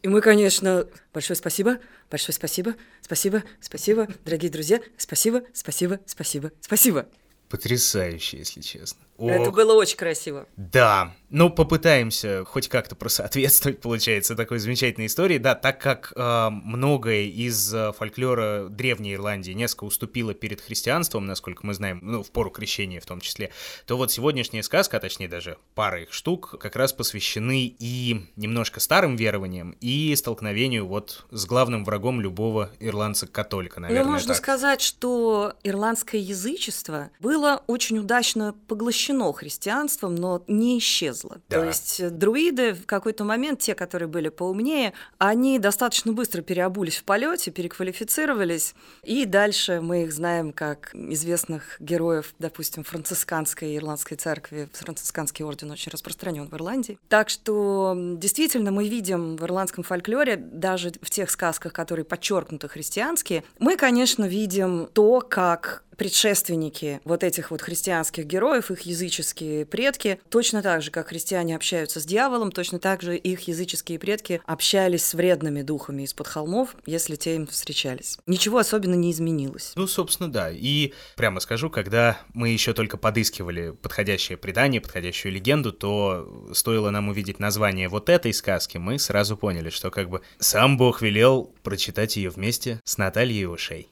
И 0.03 0.07
мы, 0.07 0.21
конечно, 0.21 0.85
большое 1.13 1.35
спасибо, 1.35 1.79
большое 2.09 2.33
спасибо, 2.33 2.75
спасибо, 3.01 3.43
спасибо, 3.61 4.07
дорогие 4.25 4.51
друзья, 4.51 4.81
спасибо, 4.97 5.43
спасибо, 5.53 5.99
спасибо, 6.05 6.51
спасибо. 6.61 7.07
Потрясающе, 7.49 8.37
если 8.39 8.61
честно. 8.61 9.06
О, 9.17 9.29
Это 9.29 9.51
было 9.51 9.73
очень 9.73 9.97
красиво. 9.97 10.45
Да, 10.57 11.13
ну 11.29 11.49
попытаемся 11.49 12.45
хоть 12.45 12.69
как-то 12.69 12.95
просоответствовать, 12.95 13.81
получается, 13.81 14.35
такой 14.35 14.59
замечательной 14.59 15.07
истории. 15.07 15.39
Да, 15.39 15.55
так 15.55 15.81
как 15.81 16.13
э, 16.15 16.49
многое 16.51 17.23
из 17.23 17.73
э, 17.73 17.91
фольклора 17.93 18.67
Древней 18.69 19.15
Ирландии 19.15 19.51
несколько 19.53 19.85
уступило 19.85 20.33
перед 20.33 20.61
христианством, 20.61 21.25
насколько 21.25 21.65
мы 21.65 21.73
знаем, 21.73 21.99
ну, 22.03 22.23
в 22.23 22.29
пору 22.29 22.51
крещения 22.51 23.01
в 23.01 23.05
том 23.05 23.19
числе, 23.19 23.51
то 23.87 23.97
вот 23.97 24.11
сегодняшняя 24.11 24.61
сказка, 24.61 24.97
а 24.97 24.99
точнее 24.99 25.27
даже 25.27 25.57
пара 25.73 26.03
их 26.03 26.13
штук, 26.13 26.55
как 26.59 26.75
раз 26.75 26.93
посвящены 26.93 27.75
и 27.79 28.27
немножко 28.35 28.79
старым 28.79 29.15
верованиям, 29.15 29.75
и 29.81 30.15
столкновению 30.15 30.85
вот 30.85 31.25
с 31.31 31.45
главным 31.45 31.83
врагом 31.85 32.21
любого 32.21 32.69
ирландца-католика, 32.79 33.79
наверное. 33.79 34.05
Ну, 34.05 34.11
можно 34.11 34.29
так. 34.29 34.37
сказать, 34.37 34.81
что 34.81 35.53
ирландское 35.63 36.21
язычество 36.21 37.09
было 37.19 37.63
очень 37.67 37.97
удачно 37.97 38.55
поглощено 38.67 39.06
поглощено 39.07 39.33
христианством, 39.33 40.15
но 40.15 40.43
не 40.47 40.79
исчезло. 40.79 41.41
Да. 41.49 41.59
То 41.59 41.65
есть 41.65 41.99
э, 41.99 42.09
друиды 42.09 42.73
в 42.73 42.85
какой-то 42.85 43.23
момент, 43.23 43.59
те, 43.59 43.75
которые 43.75 44.07
были 44.07 44.29
поумнее, 44.29 44.93
они 45.17 45.59
достаточно 45.59 46.13
быстро 46.13 46.41
переобулись 46.41 46.97
в 46.97 47.03
полете, 47.03 47.51
переквалифицировались, 47.51 48.75
и 49.03 49.25
дальше 49.25 49.81
мы 49.81 50.03
их 50.03 50.13
знаем 50.13 50.51
как 50.51 50.93
известных 50.93 51.77
героев, 51.79 52.33
допустим, 52.39 52.83
францисканской 52.83 53.75
ирландской 53.75 54.15
церкви. 54.15 54.69
Францисканский 54.73 55.45
орден 55.45 55.71
очень 55.71 55.91
распространен 55.91 56.47
в 56.47 56.53
Ирландии. 56.53 56.99
Так 57.09 57.29
что 57.29 57.95
действительно 57.95 58.71
мы 58.71 58.87
видим 58.87 59.37
в 59.37 59.43
ирландском 59.43 59.83
фольклоре, 59.83 60.35
даже 60.37 60.91
в 61.01 61.09
тех 61.09 61.29
сказках, 61.29 61.73
которые 61.73 62.05
подчеркнуты 62.05 62.67
христианские, 62.67 63.43
мы, 63.59 63.77
конечно, 63.77 64.25
видим 64.25 64.87
то, 64.93 65.21
как 65.21 65.83
предшественники 65.97 67.01
вот 67.03 67.23
этих 67.23 67.51
вот 67.51 67.61
христианских 67.61 68.25
героев, 68.25 68.71
их 68.71 68.81
языческие 68.81 69.65
предки, 69.65 70.19
точно 70.29 70.61
так 70.61 70.81
же, 70.81 70.91
как 70.91 71.09
христиане 71.09 71.55
общаются 71.55 71.99
с 71.99 72.05
дьяволом, 72.05 72.51
точно 72.51 72.79
так 72.79 73.01
же 73.01 73.17
их 73.17 73.47
языческие 73.47 73.99
предки 73.99 74.41
общались 74.45 75.05
с 75.05 75.13
вредными 75.13 75.63
духами 75.63 76.03
из-под 76.03 76.27
холмов, 76.27 76.75
если 76.85 77.15
те 77.15 77.35
им 77.35 77.47
встречались. 77.47 78.17
Ничего 78.27 78.59
особенно 78.59 78.95
не 78.95 79.11
изменилось. 79.11 79.73
Ну, 79.75 79.87
собственно, 79.87 80.31
да. 80.31 80.51
И 80.51 80.93
прямо 81.15 81.39
скажу, 81.39 81.69
когда 81.69 82.19
мы 82.33 82.49
еще 82.49 82.73
только 82.73 82.97
подыскивали 82.97 83.71
подходящее 83.71 84.37
предание, 84.37 84.79
подходящую 84.79 85.33
легенду, 85.33 85.71
то 85.71 86.49
стоило 86.53 86.91
нам 86.91 87.09
увидеть 87.09 87.39
название 87.39 87.89
вот 87.89 88.09
этой 88.09 88.33
сказки, 88.33 88.77
мы 88.77 88.99
сразу 88.99 89.35
поняли, 89.35 89.69
что 89.69 89.89
как 89.89 90.09
бы 90.09 90.21
сам 90.39 90.77
Бог 90.77 91.01
велел 91.01 91.51
прочитать 91.63 92.17
ее 92.17 92.29
вместе 92.29 92.79
с 92.83 92.97
Натальей 92.97 93.45
Ушей 93.47 93.89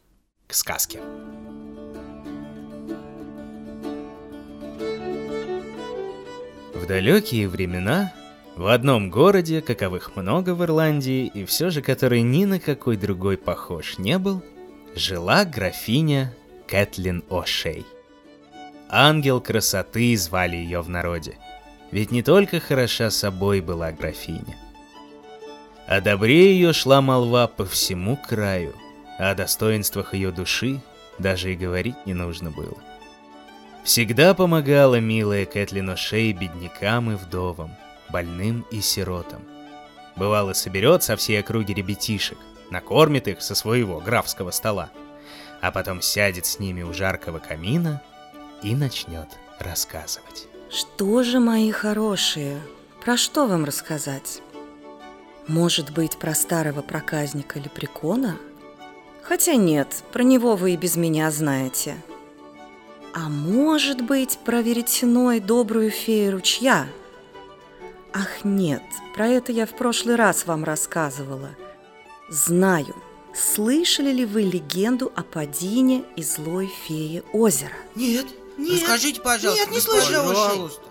к 0.48 0.54
сказке. 0.54 1.00
В 6.86 6.88
далекие 6.88 7.48
времена 7.48 8.14
в 8.56 8.68
одном 8.68 9.10
городе, 9.10 9.60
каковых 9.64 10.16
много 10.16 10.54
в 10.54 10.64
Ирландии, 10.64 11.32
и 11.34 11.44
все 11.44 11.72
же 11.72 11.82
который 11.82 12.22
ни 12.22 12.46
на 12.46 12.60
какой 12.60 12.96
другой 12.96 13.38
похож 13.38 13.98
не 13.98 14.20
был, 14.20 14.44
жила 14.96 15.46
графиня 15.46 16.32
Кэтлин 16.68 17.24
О'Шей. 17.28 17.86
Ангел 18.88 19.42
красоты 19.42 20.16
звали 20.16 20.58
ее 20.58 20.82
в 20.82 20.90
народе, 20.90 21.40
ведь 21.90 22.12
не 22.12 22.22
только 22.22 22.60
хороша 22.60 23.10
собой 23.10 23.62
была 23.62 23.92
графиня. 23.92 24.56
О 25.88 26.02
добре 26.02 26.54
ее 26.54 26.72
шла 26.72 27.02
молва 27.02 27.48
по 27.48 27.66
всему 27.66 28.16
краю, 28.16 28.76
а 29.18 29.32
о 29.32 29.36
достоинствах 29.36 30.14
ее 30.14 30.32
души 30.32 30.80
даже 31.18 31.52
и 31.52 31.56
говорить 31.56 31.96
не 32.06 32.14
нужно 32.14 32.52
было– 32.52 32.78
Всегда 33.86 34.34
помогала 34.34 35.00
милая 35.00 35.46
Кэтлин 35.46 35.92
О'Шей 35.92 36.34
беднякам 36.34 37.12
и 37.12 37.16
вдовам, 37.16 37.76
больным 38.10 38.66
и 38.72 38.82
сиротам. 38.82 39.44
Бывало, 40.16 40.54
соберет 40.54 41.04
со 41.04 41.16
всей 41.16 41.40
округи 41.40 41.72
ребятишек, 41.72 42.40
накормит 42.72 43.28
их 43.28 43.44
со 43.44 43.54
своего 43.54 44.00
графского 44.00 44.50
стола, 44.50 44.90
а 45.62 45.72
потом 45.72 46.02
сядет 46.02 46.48
с 46.48 46.58
ними 46.58 46.82
у 46.82 46.94
жаркого 46.94 47.38
камина 47.38 48.02
и 48.64 48.74
начнет 48.74 49.28
рассказывать. 49.60 50.48
Что 50.72 51.22
же, 51.22 51.40
мои 51.40 51.70
хорошие, 51.70 52.60
про 53.04 53.18
что 53.18 53.46
вам 53.46 53.66
рассказать? 53.66 54.42
Может 55.48 55.92
быть, 55.94 56.18
про 56.18 56.34
старого 56.34 56.82
проказника 56.82 57.60
Лепрекона? 57.60 58.40
Хотя 59.22 59.54
нет, 59.54 60.04
про 60.12 60.24
него 60.24 60.56
вы 60.56 60.74
и 60.74 60.78
без 60.78 60.96
меня 60.96 61.30
знаете. 61.30 61.98
А 63.16 63.30
может 63.30 64.02
быть, 64.02 64.38
про 64.40 64.62
веретено 64.62 65.40
добрую 65.40 65.90
фею 65.90 66.34
ручья? 66.34 66.86
Ах, 68.14 68.44
нет, 68.44 68.84
про 69.14 69.30
это 69.30 69.54
я 69.54 69.66
в 69.66 69.70
прошлый 69.70 70.18
раз 70.18 70.46
вам 70.46 70.66
рассказывала. 70.66 71.52
Знаю, 72.28 72.94
слышали 73.34 74.12
ли 74.12 74.26
вы 74.26 74.42
легенду 74.42 75.14
о 75.16 75.24
падине 75.24 76.04
и 76.18 76.24
злой 76.24 76.70
фее 76.86 77.24
озера? 77.32 77.72
Нет, 77.96 78.26
нет. 78.58 78.82
Расскажите, 78.82 79.22
пожалуйста. 79.22 79.64
Нет, 79.64 79.72
не 79.72 79.80
слышал. 79.80 80.28
Пожалуйста. 80.28 80.82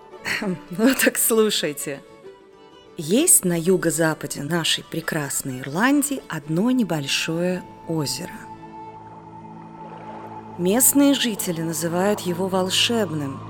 Ну 0.71 0.95
так 0.95 1.19
слушайте. 1.19 2.03
Есть 2.97 3.45
на 3.45 3.61
юго-западе 3.61 4.43
нашей 4.43 4.83
прекрасной 4.83 5.61
Ирландии 5.61 6.23
одно 6.31 6.71
небольшое 6.71 7.63
озеро. 7.87 8.33
Местные 10.59 11.15
жители 11.15 11.63
называют 11.63 12.21
его 12.21 12.49
волшебным, 12.49 13.41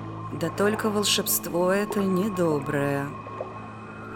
да 0.41 0.49
только 0.49 0.91
волшебство 0.91 1.71
это 1.71 2.01
недоброе. 2.01 3.07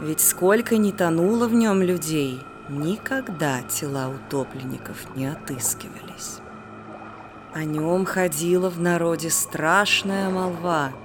Ведь 0.00 0.20
сколько 0.20 0.76
ни 0.76 0.90
тонуло 0.90 1.48
в 1.48 1.54
нем 1.54 1.82
людей, 1.82 2.40
никогда 2.68 3.62
тела 3.62 4.08
утопленников 4.08 5.14
не 5.16 5.26
отыскивались. 5.26 6.38
О 7.54 7.64
нем 7.64 8.04
ходила 8.04 8.70
в 8.70 8.80
народе 8.80 9.30
страшная 9.30 10.30
молва– 10.30 10.92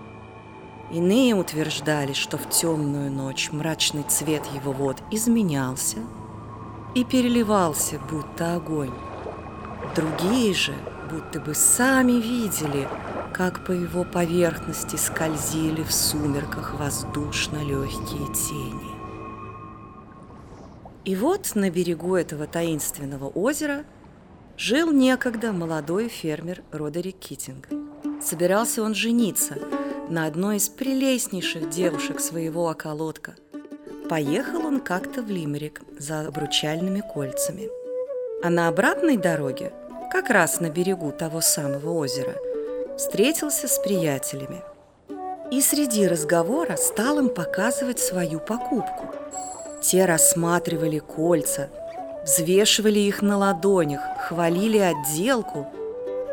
Иные 0.94 1.34
утверждали, 1.34 2.14
что 2.14 2.38
в 2.38 2.48
темную 2.50 3.12
ночь 3.12 3.50
мрачный 3.52 4.04
цвет 4.04 4.44
его 4.54 4.74
вод 4.74 4.98
изменялся 5.10 5.98
и 6.94 7.04
переливался, 7.04 8.00
будто 8.12 8.56
огонь. 8.56 8.94
Другие 9.96 10.54
же 10.54 10.76
будто 11.14 11.40
бы 11.40 11.54
сами 11.54 12.14
видели, 12.14 12.88
как 13.34 13.66
по 13.66 13.72
его 13.72 14.04
поверхности 14.04 14.96
скользили 14.96 15.84
в 15.84 15.94
сумерках 15.94 16.74
воздушно 16.80 17.58
легкие 17.58 18.28
тени. 18.34 18.94
И 21.06 21.16
вот 21.16 21.56
на 21.56 21.70
берегу 21.70 22.16
этого 22.16 22.48
таинственного 22.48 23.28
озера 23.28 23.84
жил 24.58 24.92
некогда 24.92 25.52
молодой 25.52 26.08
фермер 26.08 26.64
Родерик 26.72 27.18
Китинг. 27.20 27.68
Собирался 28.22 28.84
он 28.84 28.96
жениться– 28.96 29.56
на 30.10 30.26
одной 30.26 30.58
из 30.58 30.70
прелестнейших 30.70 31.70
девушек 31.70 32.20
своего 32.20 32.66
околотка. 32.66 33.36
Поехал 34.10 34.66
он 34.66 34.82
как-то 34.82 35.22
в 35.22 35.30
Лимерик 35.30 35.82
за 35.98 36.28
обручальными 36.28 37.02
кольцами. 37.02 37.70
А 38.44 38.50
на 38.50 38.68
обратной 38.68 39.18
дороге, 39.18 39.72
как 40.14 40.30
раз 40.30 40.62
на 40.62 40.70
берегу 40.70 41.12
того 41.12 41.42
самого 41.42 41.98
озера, 41.98 42.36
встретился 42.98 43.68
с 43.68 43.78
приятелями. 43.80 44.62
И 45.52 45.60
среди 45.60 46.08
разговора 46.08 46.78
стал 46.78 47.20
им 47.20 47.28
показывать 47.28 48.00
свою 48.00 48.40
покупку. 48.40 49.14
Те 49.82 50.06
рассматривали 50.06 51.00
кольца, 51.00 51.70
взвешивали 52.24 53.00
их 53.00 53.22
на 53.22 53.38
ладонях, 53.38 54.02
хвалили 54.22 54.78
отделку. 54.78 55.68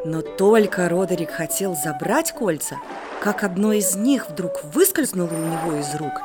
Но 0.04 0.22
только 0.22 0.88
Родерик 0.88 1.32
хотел 1.32 1.74
забрать 1.74 2.30
кольца– 2.30 2.76
как 3.20 3.44
одно 3.44 3.74
из 3.74 3.96
них 3.96 4.30
вдруг 4.30 4.64
выскользнуло 4.64 5.28
у 5.28 5.36
него 5.36 5.78
из 5.78 5.94
рук, 5.96 6.22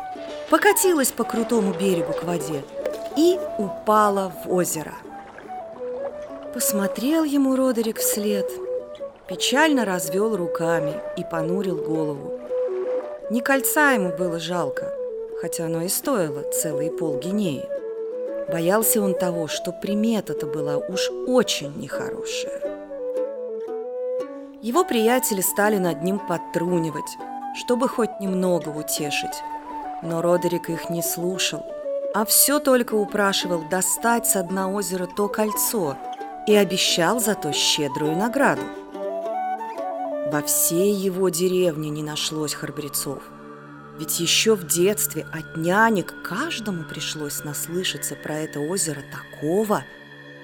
покатилось 0.49 1.11
по 1.11 1.25
крутому 1.25 1.73
берегу 1.73 2.13
к 2.13 2.23
воде 2.23 2.63
и 3.17 3.37
упало 3.57 4.31
в 4.45 4.51
озеро. 4.51 4.93
Посмотрел 6.55 7.25
ему 7.25 7.57
Родерик 7.57 7.97
вслед, 7.97 8.49
печально 9.27 9.83
развел 9.83 10.37
руками 10.37 10.93
и 11.17 11.23
понурил 11.29 11.75
голову. 11.75 12.39
Ни 13.29 13.41
кольца 13.41 13.91
ему 13.91 14.15
было 14.15 14.39
жалко, 14.39 14.89
хотя 15.41 15.65
оно 15.65 15.81
и 15.81 15.89
стоило 15.89 16.49
целые 16.53 16.91
полгинеи. 16.91 17.65
Боялся 18.49 19.01
он 19.01 19.15
того, 19.15 19.49
что 19.49 19.73
примета-то 19.73 20.45
была 20.45 20.77
уж 20.77 21.11
очень 21.27 21.73
нехорошая. 21.75 22.61
Его 24.61 24.85
приятели 24.85 25.41
стали 25.41 25.75
над 25.75 26.03
ним 26.03 26.19
подтрунивать, 26.25 27.17
чтобы 27.55 27.89
хоть 27.89 28.21
немного 28.21 28.69
утешить. 28.69 29.43
Но 30.01 30.21
Родерик 30.21 30.69
их 30.69 30.89
не 30.89 31.01
слушал, 31.01 31.65
а 32.13 32.23
все 32.23 32.59
только 32.59 32.93
упрашивал 32.95 33.63
достать 33.69 34.25
с 34.25 34.41
дна 34.41 34.71
озера 34.71 35.05
то 35.05 35.27
кольцо 35.27 35.97
и 36.47 36.55
обещал 36.55 37.19
за 37.19 37.35
то 37.35 37.51
щедрую 37.51 38.15
награду. 38.15 38.63
Во 40.31 40.41
всей 40.41 40.93
его 40.93 41.29
деревне 41.29 41.89
не 41.89 42.03
нашлось 42.03 42.53
храбрецов. 42.53 43.23
Ведь 43.97 44.19
еще 44.19 44.55
в 44.55 44.67
детстве 44.67 45.25
от 45.31 45.55
нянек 45.55 46.13
каждому 46.23 46.83
пришлось 46.83 47.43
наслышаться 47.43 48.15
про 48.15 48.35
это 48.39 48.59
озеро 48.59 49.03
такого– 49.11 49.83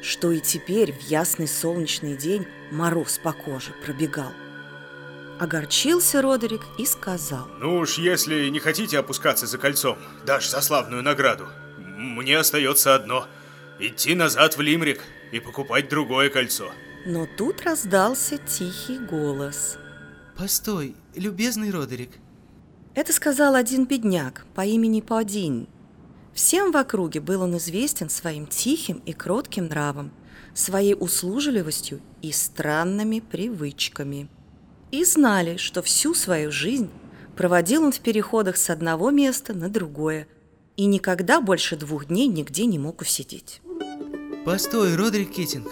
что 0.01 0.31
и 0.31 0.39
теперь 0.39 0.91
в 0.91 1.01
ясный 1.01 1.48
солнечный 1.48 2.17
день 2.17 2.48
мороз 2.72 3.20
по 3.24 3.34
коже 3.34 3.72
пробегал. 3.86 4.31
Огорчился 5.39 6.22
Родерик 6.22 6.62
и 6.77 6.86
сказал. 6.86 7.48
Ну 7.60 7.77
уж 7.77 7.98
если 7.98 8.50
не 8.50 8.60
хотите 8.60 9.00
опускаться 9.00 9.48
за 9.48 9.58
кольцом, 9.58 9.98
дашь 10.25 10.50
за 10.50 10.62
славную 10.62 11.01
награду. 11.01 11.48
Мне 11.77 12.38
остается 12.38 12.96
одно– 12.96 13.27
идти 13.79 14.13
назад 14.13 14.58
в 14.58 14.62
Лимрик 14.62 15.01
и 15.32 15.40
покупать 15.40 15.90
другое 15.90 16.30
кольцо. 16.30 16.72
Но 17.06 17.28
тут 17.38 17.62
раздался 17.62 18.38
тихий 18.38 19.00
голос. 19.00 19.78
Постой, 20.38 20.96
любезный 21.16 21.72
Родерик. 21.72 22.12
Это 22.94 23.14
сказал 23.14 23.56
один 23.56 23.86
бедняк 23.86 24.46
по 24.54 24.66
имени 24.66 25.02
Падин– 25.02 25.68
Всем 26.34 26.72
в 26.72 26.78
округе 26.78 27.20
был 27.20 27.42
он 27.42 27.58
известен 27.58 28.10
своим 28.10 28.48
тихим 28.48 29.02
и 29.06 29.14
кротким 29.14 29.66
нравом, 29.66 30.12
своей 30.54 30.96
услужливостью 30.98 32.02
и 32.22 32.32
странными 32.32 33.20
привычками. 33.20 34.30
И 34.92 35.04
знали, 35.04 35.58
что 35.58 35.82
всю 35.82 36.14
свою 36.14 36.52
жизнь 36.52 36.90
проводил 37.36 37.84
он 37.84 37.92
в 37.92 38.00
переходах 38.00 38.58
с 38.58 38.70
одного 38.70 39.12
места 39.12 39.54
на 39.54 39.70
другое 39.70 40.28
и 40.78 40.86
никогда 40.86 41.42
больше 41.42 41.76
двух 41.76 42.06
дней 42.06 42.28
нигде 42.28 42.66
не 42.66 42.80
мог 42.80 43.02
усидеть. 43.02 43.62
Постой, 44.46 44.96
Родрик 44.96 45.32
Китинг, 45.32 45.68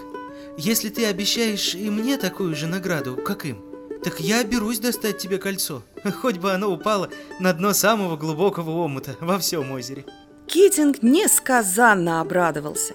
если 0.56 0.90
ты 0.90 1.06
обещаешь 1.06 1.74
и 1.74 1.90
мне 1.90 2.16
такую 2.16 2.54
же 2.54 2.68
награду, 2.68 3.16
как 3.16 3.44
им, 3.44 3.64
так 4.04 4.20
я 4.20 4.44
берусь 4.44 4.78
достать 4.78 5.18
тебе 5.18 5.38
кольцо, 5.38 5.82
хоть 6.22 6.38
бы 6.38 6.52
оно 6.52 6.70
упало 6.70 7.10
на 7.40 7.52
дно 7.52 7.72
самого 7.72 8.16
глубокого 8.16 8.70
омута 8.70 9.16
во 9.20 9.38
всем 9.40 9.72
озере. 9.72 10.04
Китинг 10.46 11.02
несказанно 11.02 12.20
обрадовался. 12.20 12.94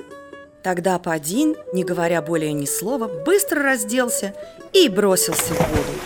Тогда 0.63 0.97
Падин, 0.97 1.57
не 1.73 1.83
говоря 1.83 2.21
более 2.21 2.53
ни 2.53 2.65
слова, 2.65 3.07
быстро 3.07 3.61
разделся 3.61 4.33
и 4.71 4.87
бросился 4.87 5.53
в 5.53 5.59
воду. 5.59 5.99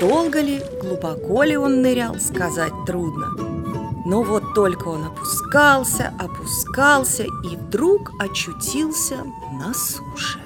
Долго 0.00 0.40
ли, 0.40 0.62
глубоко 0.80 1.42
ли 1.42 1.56
он 1.56 1.82
нырял, 1.82 2.20
сказать 2.20 2.72
трудно. 2.86 3.69
Но 4.10 4.24
вот 4.24 4.54
только 4.54 4.88
он 4.88 5.04
опускался, 5.04 6.12
опускался 6.18 7.22
и 7.22 7.54
вдруг 7.54 8.10
очутился 8.18 9.18
на 9.52 9.72
суше. 9.72 10.40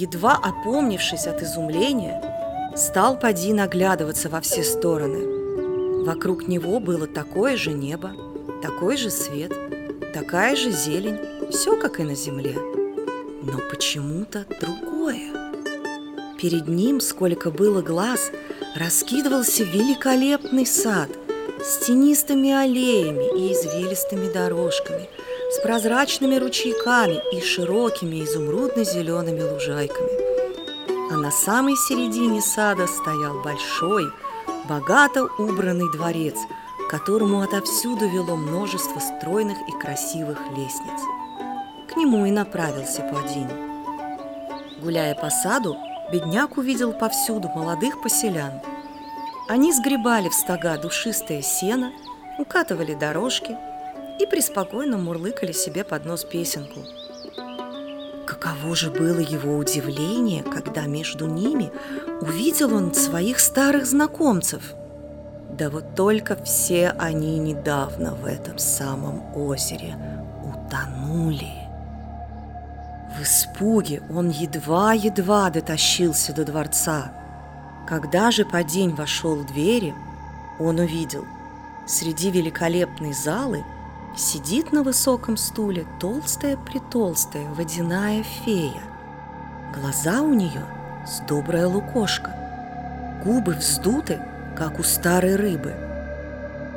Едва 0.00 0.34
опомнившись 0.34 1.28
от 1.28 1.40
изумления, 1.42 2.20
стал 2.74 3.16
Падин 3.16 3.60
оглядываться 3.60 4.28
во 4.28 4.40
все 4.40 4.64
стороны. 4.64 6.04
Вокруг 6.04 6.48
него 6.48 6.80
было 6.80 7.06
такое 7.06 7.56
же 7.56 7.72
небо, 7.72 8.10
такой 8.62 8.96
же 8.96 9.08
свет, 9.08 9.52
такая 10.12 10.56
же 10.56 10.72
зелень, 10.72 11.20
все 11.52 11.76
как 11.76 12.00
и 12.00 12.02
на 12.02 12.16
земле. 12.16 12.56
Но 13.44 13.60
почему-то 13.70 14.44
другое. 14.60 15.30
Перед 16.36 16.66
ним, 16.66 17.00
сколько 17.00 17.52
было 17.52 17.80
глаз, 17.80 18.32
раскидывался 18.74 19.62
великолепный 19.62 20.66
сад 20.66 21.08
с 21.62 21.86
тенистыми 21.86 22.50
аллеями 22.50 23.38
и 23.38 23.52
извилистыми 23.52 24.32
дорожками, 24.32 25.08
с 25.50 25.60
прозрачными 25.62 26.36
ручейками 26.36 27.20
и 27.32 27.40
широкими 27.40 28.22
изумрудно-зелеными 28.24 29.42
лужайками. 29.42 31.12
А 31.12 31.16
на 31.16 31.30
самой 31.30 31.76
середине 31.76 32.40
сада 32.40 32.86
стоял 32.86 33.42
большой, 33.42 34.06
богато 34.68 35.24
убранный 35.38 35.90
дворец– 35.92 36.36
которому 36.92 37.40
отовсюду 37.40 38.06
вело 38.06 38.36
множество 38.36 39.00
стройных 39.00 39.56
и 39.66 39.72
красивых 39.80 40.38
лестниц. 40.54 41.00
К 41.90 41.96
нему 41.96 42.26
и 42.26 42.30
направился 42.30 43.00
Пуадин. 43.00 43.48
Гуляя 44.82 45.14
по 45.14 45.30
саду, 45.30 45.74
бедняк 46.12 46.58
увидел 46.58 46.92
повсюду 46.92 47.48
молодых 47.48 48.02
поселян. 48.02 48.60
Они 49.52 49.70
сгребали 49.70 50.30
в 50.30 50.34
стога 50.34 50.78
душистое 50.78 51.42
сено, 51.42 51.92
укатывали 52.38 52.94
дорожки 52.94 53.54
и 54.18 54.24
преспокойно 54.24 54.96
мурлыкали 54.96 55.52
себе 55.52 55.84
под 55.84 56.06
нос 56.06 56.24
песенку. 56.24 56.80
Каково 58.26 58.74
же 58.74 58.90
было 58.90 59.20
его 59.20 59.58
удивление, 59.58 60.42
когда 60.42 60.86
между 60.86 61.26
ними 61.26 61.70
увидел 62.22 62.74
он 62.74 62.94
своих 62.94 63.40
старых 63.40 63.84
знакомцев. 63.84 64.72
Да 65.50 65.68
вот 65.68 65.94
только 65.94 66.42
все 66.44 66.88
они 66.98 67.38
недавно 67.38 68.14
в 68.14 68.24
этом 68.24 68.56
самом 68.56 69.36
озере 69.36 69.98
утонули. 70.42 71.52
В 73.14 73.22
испуге 73.22 74.02
он 74.08 74.30
едва-едва 74.30 75.50
дотащился 75.50 76.32
до 76.32 76.46
дворца. 76.46 77.12
Когда 77.86 78.30
же 78.30 78.44
Падень 78.44 78.94
вошел 78.94 79.36
в 79.36 79.46
двери, 79.46 79.94
он 80.58 80.78
увидел, 80.78 81.24
среди 81.86 82.30
великолепной 82.30 83.12
залы 83.12 83.64
сидит 84.16 84.72
на 84.72 84.82
высоком 84.82 85.36
стуле 85.36 85.86
толстая-притолстая 86.00 87.48
водяная 87.54 88.22
фея. 88.22 88.82
Глаза 89.74 90.22
у 90.22 90.34
нее 90.34 90.64
с 91.06 91.20
добрая 91.20 91.66
лукошка, 91.66 92.34
губы 93.24 93.52
вздуты, 93.52 94.20
как 94.56 94.78
у 94.78 94.82
старой 94.82 95.36
рыбы, 95.36 95.74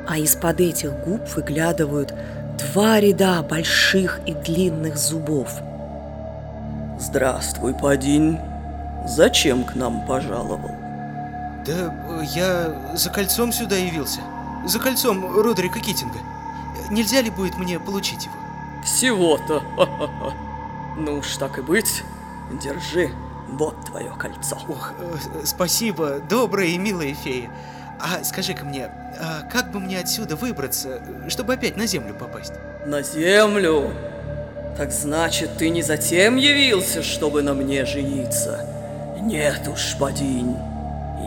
а 0.07 0.17
из-под 0.17 0.61
этих 0.61 0.91
губ 1.03 1.21
выглядывают 1.35 2.13
два 2.57 2.99
ряда 2.99 3.43
больших 3.43 4.21
и 4.25 4.33
длинных 4.33 4.97
зубов– 4.97 5.49
Здравствуй, 6.97 7.73
Падин. 7.73 8.39
Зачем 9.05 9.65
к 9.65 9.75
нам 9.75 10.05
пожаловал? 10.07 10.84
Да 11.65 11.93
я 12.33 12.93
за 12.95 13.09
кольцом 13.09 13.51
сюда 13.51 13.75
явился. 13.75 14.21
За 14.65 14.79
кольцом 14.79 15.41
Родрика 15.41 15.79
Китинга. 15.79 16.19
Нельзя 16.89 17.21
ли 17.21 17.29
будет 17.29 17.57
мне 17.57 17.79
получить 17.79 18.25
его? 18.25 18.35
Всего-то. 18.83 19.63
Ну 20.97 21.17
уж 21.17 21.35
так 21.35 21.57
и 21.57 21.61
быть. 21.61 22.03
Держи, 22.63 23.11
вот 23.49 23.75
твое 23.83 24.13
кольцо. 24.17 24.57
Ох, 24.69 24.93
э, 24.97 25.41
спасибо, 25.43 26.19
добрая 26.29 26.67
и 26.67 26.77
милая 26.77 27.13
фея. 27.13 27.49
А 27.99 28.23
скажи-ка 28.23 28.63
мне, 28.63 28.85
а 29.19 29.41
как 29.51 29.71
бы 29.71 29.81
мне 29.81 29.99
отсюда 29.99 30.37
выбраться, 30.37 31.01
чтобы 31.27 31.55
опять 31.55 31.75
на 31.75 31.85
землю 31.85 32.13
попасть? 32.13 32.53
На 32.85 33.01
землю? 33.01 33.91
Так 34.77 34.93
значит, 34.93 35.57
ты 35.57 35.69
не 35.69 35.81
затем 35.81 36.37
явился, 36.37 37.03
чтобы 37.03 37.41
на 37.41 37.53
мне 37.53 37.85
жениться? 37.85 38.65
Нет 39.21 39.67
уж, 39.67 39.97
Падинь. 39.99 40.55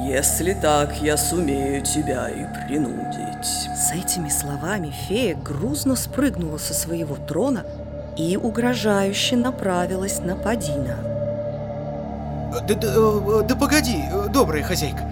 Если 0.01 0.55
так, 0.55 1.03
я 1.03 1.17
сумею 1.17 1.83
тебя 1.83 2.29
и 2.29 2.45
принудить. 2.67 3.45
С 3.45 3.93
этими 3.93 4.29
словами 4.29 4.91
фея 4.91 5.35
грузно 5.35 5.97
спрыгнула 5.97 6.59
со 6.59 6.73
своего 6.73 7.17
трона 7.17 7.65
и 8.17 8.37
угрожающе 8.37 9.37
направилась 9.37 10.21
на 10.21 10.37
Падина. 10.37 10.97
Да, 12.67 12.75
да, 12.75 13.43
да 13.43 13.57
погоди, 13.57 14.03
добрая 14.33 14.63
хозяйка, 14.63 15.05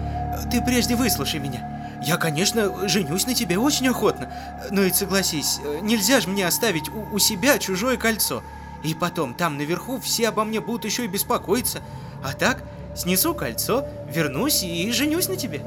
ты 0.51 0.61
прежде 0.61 0.95
выслушай 0.95 1.39
меня. 1.39 1.99
Я, 2.01 2.17
конечно, 2.17 2.87
женюсь 2.87 3.27
на 3.27 3.33
тебе 3.33 3.57
очень 3.57 3.89
охотно, 3.89 4.31
но 4.71 4.81
ведь 4.81 4.95
согласись, 4.95 5.59
нельзя 5.81 6.21
же 6.21 6.29
мне 6.29 6.47
оставить 6.47 6.89
у, 6.89 7.15
у 7.15 7.19
себя 7.19 7.59
чужое 7.59 7.97
кольцо. 7.97 8.41
И 8.83 8.93
потом, 8.93 9.33
там 9.33 9.57
наверху 9.57 9.99
все 9.99 10.29
обо 10.29 10.43
мне 10.43 10.61
будут 10.61 10.85
еще 10.85 11.05
и 11.05 11.07
беспокоиться. 11.07 11.79
А 12.23 12.33
так, 12.33 12.63
снесу 12.97 13.33
кольцо, 13.33 13.85
вернусь 14.11 14.63
и 14.63 14.91
женюсь 14.91 15.29
на 15.29 15.37
тебе. 15.37 15.61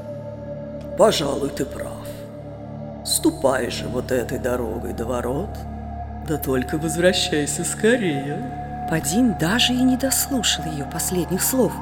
Пожалуй, 0.97 1.49
ты 1.49 1.65
прав. 1.65 2.05
Ступай 3.05 3.71
же 3.71 3.87
вот 3.87 4.11
этой 4.11 4.37
дорогой 4.37 4.93
до 4.93 5.05
ворот, 5.05 5.57
да 6.27 6.37
только 6.37 6.77
возвращайся 6.77 7.63
скорее. 7.63 8.87
Падин 8.89 9.35
даже 9.39 9.73
и 9.73 9.81
не 9.81 9.97
дослушал 9.97 10.65
ее 10.65 10.85
последних 10.85 11.41
слов. 11.41 11.73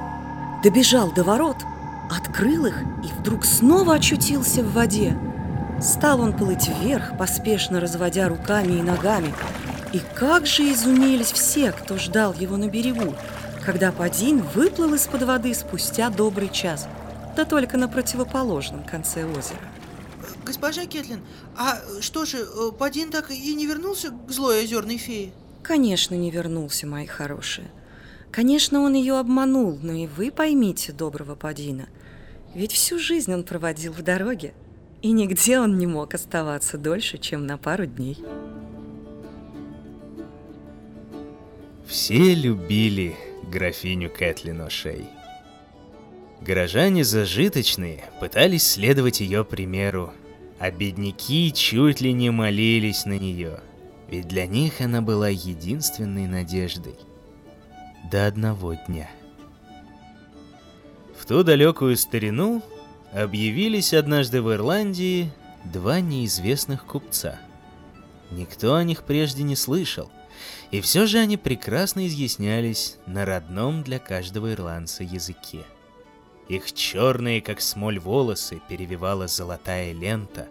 Добежал 0.63 1.11
до 1.11 1.23
ворот– 1.23 1.57
открыл 2.09 2.65
их 2.65 2.81
и 3.03 3.07
вдруг 3.19 3.45
снова 3.45 3.95
очутился 3.95 4.63
в 4.63 4.73
воде. 4.73 5.17
Стал 5.81 6.21
он 6.21 6.33
плыть 6.33 6.67
вверх, 6.67 7.17
поспешно 7.17 7.79
разводя 7.79 8.27
руками 8.27 8.73
и 8.73 8.81
ногами. 8.81 9.33
И 9.93 10.01
как 10.15 10.45
же 10.45 10.71
изумились 10.71 11.31
все, 11.31 11.71
кто 11.71 11.97
ждал 11.97 12.33
его 12.33 12.57
на 12.57 12.67
берегу, 12.67 13.15
когда 13.69 13.91
Падин 13.91 14.41
выплыл 14.41 14.95
из-под 14.95 15.21
воды 15.21 15.53
спустя 15.53 16.09
добрый 16.09 16.49
час, 16.49 16.87
да 17.35 17.45
только 17.45 17.77
на 17.77 17.87
противоположном 17.87 18.83
конце 18.83 19.25
озера. 19.25 19.59
Госпожа 20.43 20.87
Кетлин, 20.87 21.21
а 21.55 21.79
что 22.01 22.25
же, 22.25 22.47
Падин 22.79 23.11
так 23.11 23.29
и 23.29 23.53
не 23.53 23.67
вернулся 23.67 24.09
к 24.09 24.31
злой 24.31 24.63
озерной 24.63 24.97
фее? 24.97 25.33
Конечно, 25.61 26.15
не 26.15 26.31
вернулся, 26.31 26.87
мои 26.87 27.05
хорошие. 27.05 27.69
Конечно, 28.31 28.81
он 28.81 28.95
ее 28.95 29.19
обманул, 29.19 29.77
но 29.83 29.93
и 29.93 30.07
вы 30.07 30.31
поймите 30.31 30.91
доброго 30.91 31.35
Падина– 31.35 31.89
ведь 32.55 32.71
всю 32.71 32.97
жизнь 32.97 33.31
он 33.31 33.43
проводил 33.43 33.93
в 33.93 34.01
дороге, 34.01 34.55
и 35.03 35.11
нигде 35.11 35.59
он 35.59 35.77
не 35.77 35.85
мог 35.85 36.15
оставаться 36.15 36.79
дольше, 36.79 37.19
чем 37.19 37.45
на 37.45 37.59
пару 37.59 37.85
дней. 37.85 38.17
Все 41.85 42.33
любили 42.33 43.15
графиню 43.49 44.09
Кэтлин 44.09 44.61
О'Шей. 44.61 45.05
Горожане 46.41 47.03
зажиточные 47.03 48.05
пытались 48.19 48.65
следовать 48.65 49.19
ее 49.19 49.43
примеру, 49.43 50.13
а 50.59 50.71
бедняки 50.71 51.51
чуть 51.53 52.01
ли 52.01 52.13
не 52.13 52.29
молились 52.29 53.05
на 53.05 53.17
нее, 53.17 53.59
ведь 54.09 54.27
для 54.27 54.45
них 54.45 54.81
она 54.81 55.01
была 55.01 55.29
единственной 55.29 56.27
надеждой. 56.27 56.95
До 58.09 58.27
одного 58.27 58.73
дня– 58.73 59.09
ту 61.29 61.43
далекую 61.43 61.95
старину 61.95 62.63
объявились 63.13 63.93
однажды 63.93 64.41
в 64.41 64.51
Ирландии 64.51 65.31
два 65.63 65.99
неизвестных 65.99 66.85
купца. 66.85 67.37
Никто 68.31 68.73
о 68.73 68.83
них 68.83 69.03
прежде 69.03 69.43
не 69.43 69.55
слышал, 69.55 70.09
и 70.71 70.81
все 70.81 71.05
же 71.05 71.17
они 71.17 71.37
прекрасно 71.37 72.07
изъяснялись 72.07 72.97
на 73.05 73.25
родном 73.25 73.83
для 73.83 73.99
каждого 73.99 74.53
ирландца 74.53 75.03
языке. 75.03 75.63
Их 76.47 76.73
черные, 76.73 77.41
как 77.41 77.61
смоль, 77.61 77.99
волосы 77.99 78.61
перевивала 78.67 79.27
золотая 79.27 79.93
лента, 79.93 80.47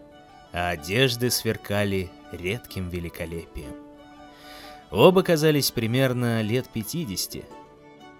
а 0.53 0.71
одежды 0.71 1.31
сверкали 1.31 2.11
редким 2.33 2.89
великолепием. 2.89 3.75
Оба 4.91 5.23
казались 5.23 5.71
примерно 5.71 6.41
лет 6.43 6.69
50. 6.73 7.45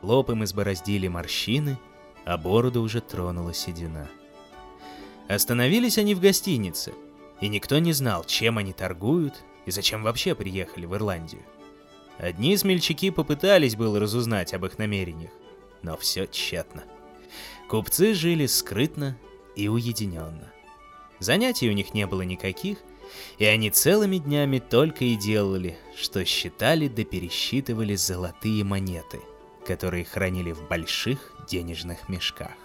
Лоб 0.03 0.31
им 0.31 0.45
избороздили 0.45 1.09
морщины, 1.09 1.79
а 2.25 2.37
бороду 2.37 2.83
уже 2.83 3.01
тронула 3.01 3.55
седина. 3.55 4.09
Остановились 5.29 5.99
они 5.99 6.15
в 6.15 6.21
гостинице, 6.21 6.93
и 7.41 7.49
никто 7.49 7.79
не 7.79 7.93
знал, 7.93 8.25
чем 8.25 8.59
они 8.59 8.73
торгуют 8.73 9.43
и 9.67 9.71
зачем 9.71 10.03
вообще 10.03 10.35
приехали 10.35 10.87
в 10.87 10.95
Ирландию. 10.95 11.43
Одни 12.19 12.57
смельчаки 12.57 13.11
попытались 13.11 13.77
было 13.77 14.01
разузнать 14.01 14.53
об 14.53 14.67
их 14.67 14.79
намерениях, 14.79 15.31
но 15.83 15.97
все 15.97 16.27
тщетно. 16.27 16.83
Купцы 17.69 18.13
жили 18.13 18.47
скрытно 18.47 19.17
и 19.55 19.69
уединенно. 19.69 20.53
Занятий 21.21 21.71
у 21.71 21.73
них 21.73 21.95
не 21.95 22.07
было 22.07 22.23
никаких, 22.23 22.79
и 23.39 23.45
они 23.45 23.71
целыми 23.71 24.19
днями 24.19 24.59
только 24.59 25.05
и 25.05 25.15
делали, 25.15 25.79
что 25.97 26.25
считали 26.25 26.89
да 26.89 27.05
пересчитывали 27.05 27.95
золотые 27.95 28.65
монеты, 28.65 29.21
которые 29.65 30.05
хранили 30.05 30.53
в 30.53 30.67
больших 30.69 31.33
денежных 31.49 32.09
мешках. 32.09 32.57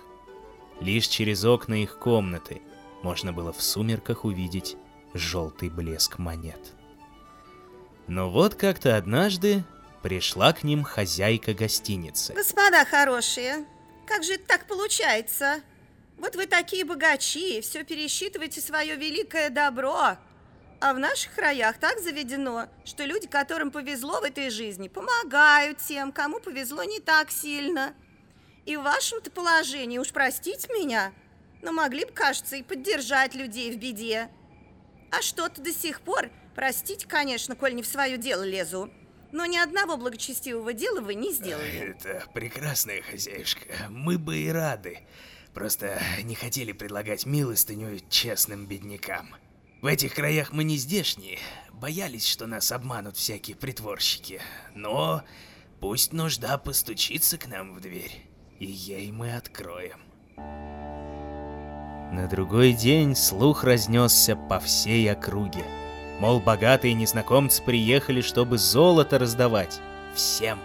Лишь 0.80 1.08
через 1.08 1.46
окна 1.46 1.76
их 1.84 2.00
комнаты 2.00 2.62
можно 3.04 3.34
было 3.34 3.54
в 3.54 3.62
сумерках 3.62 4.26
увидеть 4.26 4.78
желтый 5.14 5.70
блеск 5.70 6.18
монет. 6.18 6.74
Но 8.08 8.30
вот 8.30 8.56
как-то 8.56 8.98
однажды 8.98 9.64
пришла 10.02 10.54
к 10.54 10.64
ним 10.64 10.84
хозяйка 10.84 11.54
гостиницы. 11.54 12.34
Господа 12.34 12.86
хорошие, 12.86 13.66
как 14.06 14.24
же 14.24 14.34
это 14.34 14.46
так 14.46 14.68
получается? 14.68 15.62
Вот 16.18 16.36
вы 16.36 16.46
такие 16.46 16.86
богачи, 16.86 17.62
все 17.62 17.84
пересчитываете 17.84 18.62
свое 18.62 18.96
великое 18.96 19.50
добро. 19.50 20.18
А 20.80 20.94
в 20.94 21.00
наших 21.00 21.34
краях 21.34 21.78
так 21.78 22.00
заведено, 22.00 22.68
что 22.84 23.06
люди, 23.06 23.28
которым 23.28 23.72
повезло 23.72 24.20
в 24.20 24.24
этой 24.26 24.50
жизни, 24.50 24.90
помогают 24.90 25.78
тем, 25.78 26.12
кому 26.12 26.42
повезло 26.42 26.84
не 26.84 27.00
так 27.00 27.32
сильно. 27.32 27.94
И 28.66 28.76
в 28.76 28.84
вашем-то 28.84 29.32
положении, 29.32 29.98
уж 29.98 30.12
простите 30.12 30.68
меня, 30.74 31.14
но 31.62 31.72
могли 31.72 32.04
бы, 32.04 32.12
кажется, 32.12 32.58
и 32.58 32.64
поддержать 32.64 33.34
людей 33.34 33.72
в 33.72 33.78
беде. 33.78 34.30
А 35.10 35.22
что-то 35.22 35.62
до 35.62 35.72
сих 35.72 36.02
пор, 36.02 36.30
простите, 36.56 37.08
конечно, 37.08 37.56
коль 37.56 37.76
не 37.76 37.84
в 37.84 37.88
свое 37.88 38.18
дело 38.18 38.44
лезу, 38.44 38.92
но 39.32 39.46
ни 39.46 39.58
одного 39.58 39.98
благочестивого 39.98 40.74
дела 40.74 41.02
вы 41.02 41.16
не 41.16 41.32
сделали. 41.32 41.96
Это 41.96 42.24
прекрасная 42.34 43.02
хозяюшка, 43.02 43.66
мы 43.90 44.18
бы 44.18 44.38
и 44.38 44.50
рады. 44.50 45.00
Просто 45.54 46.02
не 46.24 46.36
хотели 46.36 46.72
предлагать 46.72 47.26
милостыню 47.26 48.00
честным 48.10 48.66
беднякам. 48.66 49.36
В 49.82 49.86
этих 49.86 50.16
краях 50.16 50.52
мы 50.52 50.64
не 50.64 50.78
здешние, 50.78 51.40
боялись, 51.72 52.28
что 52.28 52.48
нас 52.48 52.72
обманут 52.72 53.18
всякие 53.18 53.56
притворщики. 53.56 54.42
Но 54.74 55.24
Пусть 55.84 56.14
нужда 56.14 56.58
постучится 56.58 57.38
к 57.38 57.46
нам 57.46 57.74
в 57.74 57.82
дверь, 57.82 58.26
и 58.58 58.66
ей 58.66 59.12
мы 59.12 59.36
откроем. 59.36 60.00
На 60.38 62.26
другой 62.30 62.72
день 62.72 63.18
слух 63.18 63.66
разнесся 63.66 64.38
по 64.38 64.62
всей 64.62 65.12
округе. 65.12 65.66
Мол, 66.20 66.40
богатые 66.40 66.94
незнакомцы 66.94 67.62
приехали, 67.64 68.22
чтобы 68.22 68.58
золото 68.58 69.20
раздавать. 69.20 69.80
Всем. 70.16 70.60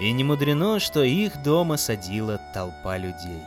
И 0.00 0.12
не 0.12 0.24
мудрено, 0.24 0.78
что 0.78 1.02
их 1.02 1.42
дома 1.42 1.76
садила 1.76 2.40
толпа 2.54 2.96
людей. 2.96 3.42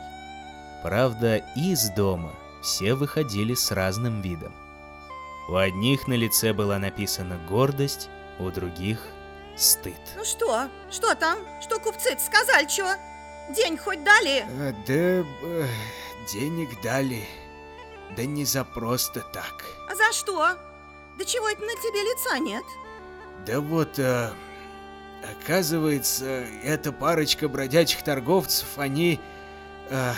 Правда, 0.82 1.36
из 1.56 1.88
дома 1.90 2.32
все 2.62 2.94
выходили 2.94 3.54
с 3.54 3.70
разным 3.70 4.20
видом. 4.20 4.52
У 5.48 5.56
одних 5.56 6.06
на 6.06 6.14
лице 6.14 6.52
была 6.52 6.78
написана 6.78 7.38
гордость, 7.48 8.08
у 8.38 8.50
других— 8.50 9.00
стыд. 9.56 10.00
Ну 10.16 10.24
что? 10.24 10.68
Что 10.90 11.14
там? 11.14 11.38
Что 11.60 11.78
купцы 11.78 12.16
сказали, 12.18 12.66
чё? 12.66 12.86
День 13.54 13.76
хоть 13.76 14.04
дали? 14.04 14.44
А, 14.58 14.72
да, 14.86 15.26
э, 15.42 15.66
денег 16.32 16.80
дали. 16.82 17.24
Да 18.16 18.24
не 18.24 18.44
за 18.44 18.64
просто 18.64 19.20
так. 19.32 19.64
А 19.90 19.94
за 19.94 20.12
что? 20.12 20.56
Да 21.22 21.26
чего 21.28 21.48
это 21.48 21.62
на 21.62 21.76
тебе 21.76 22.02
лица 22.02 22.36
нет? 22.40 22.64
Да 23.46 23.60
вот, 23.60 23.96
э, 23.96 24.30
оказывается, 25.40 26.44
эта 26.64 26.90
парочка 26.90 27.48
бродячих 27.48 28.02
торговцев, 28.02 28.66
они 28.76 29.20
э, 29.88 30.14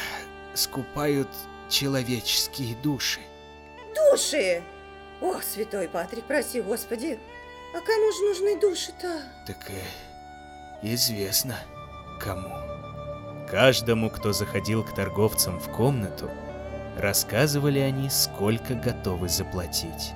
скупают 0.55 1.29
человеческие 1.69 2.75
души. 2.77 3.21
Души! 3.95 4.62
Ох, 5.21 5.43
святой 5.43 5.88
Патрик, 5.88 6.25
прости, 6.25 6.62
Господи. 6.62 7.19
А 7.75 7.81
кому 7.81 8.11
же 8.11 8.23
нужны 8.23 8.59
души-то? 8.59 9.21
Так 9.47 9.59
э, 9.69 9.83
известно 10.81 11.59
кому. 12.19 12.49
Каждому, 13.47 14.09
кто 14.09 14.33
заходил 14.33 14.83
к 14.83 14.95
торговцам 14.95 15.61
в 15.61 15.71
комнату, 15.71 16.31
рассказывали 16.97 17.81
они, 17.81 18.09
сколько 18.09 18.73
готовы 18.73 19.29
заплатить. 19.29 20.14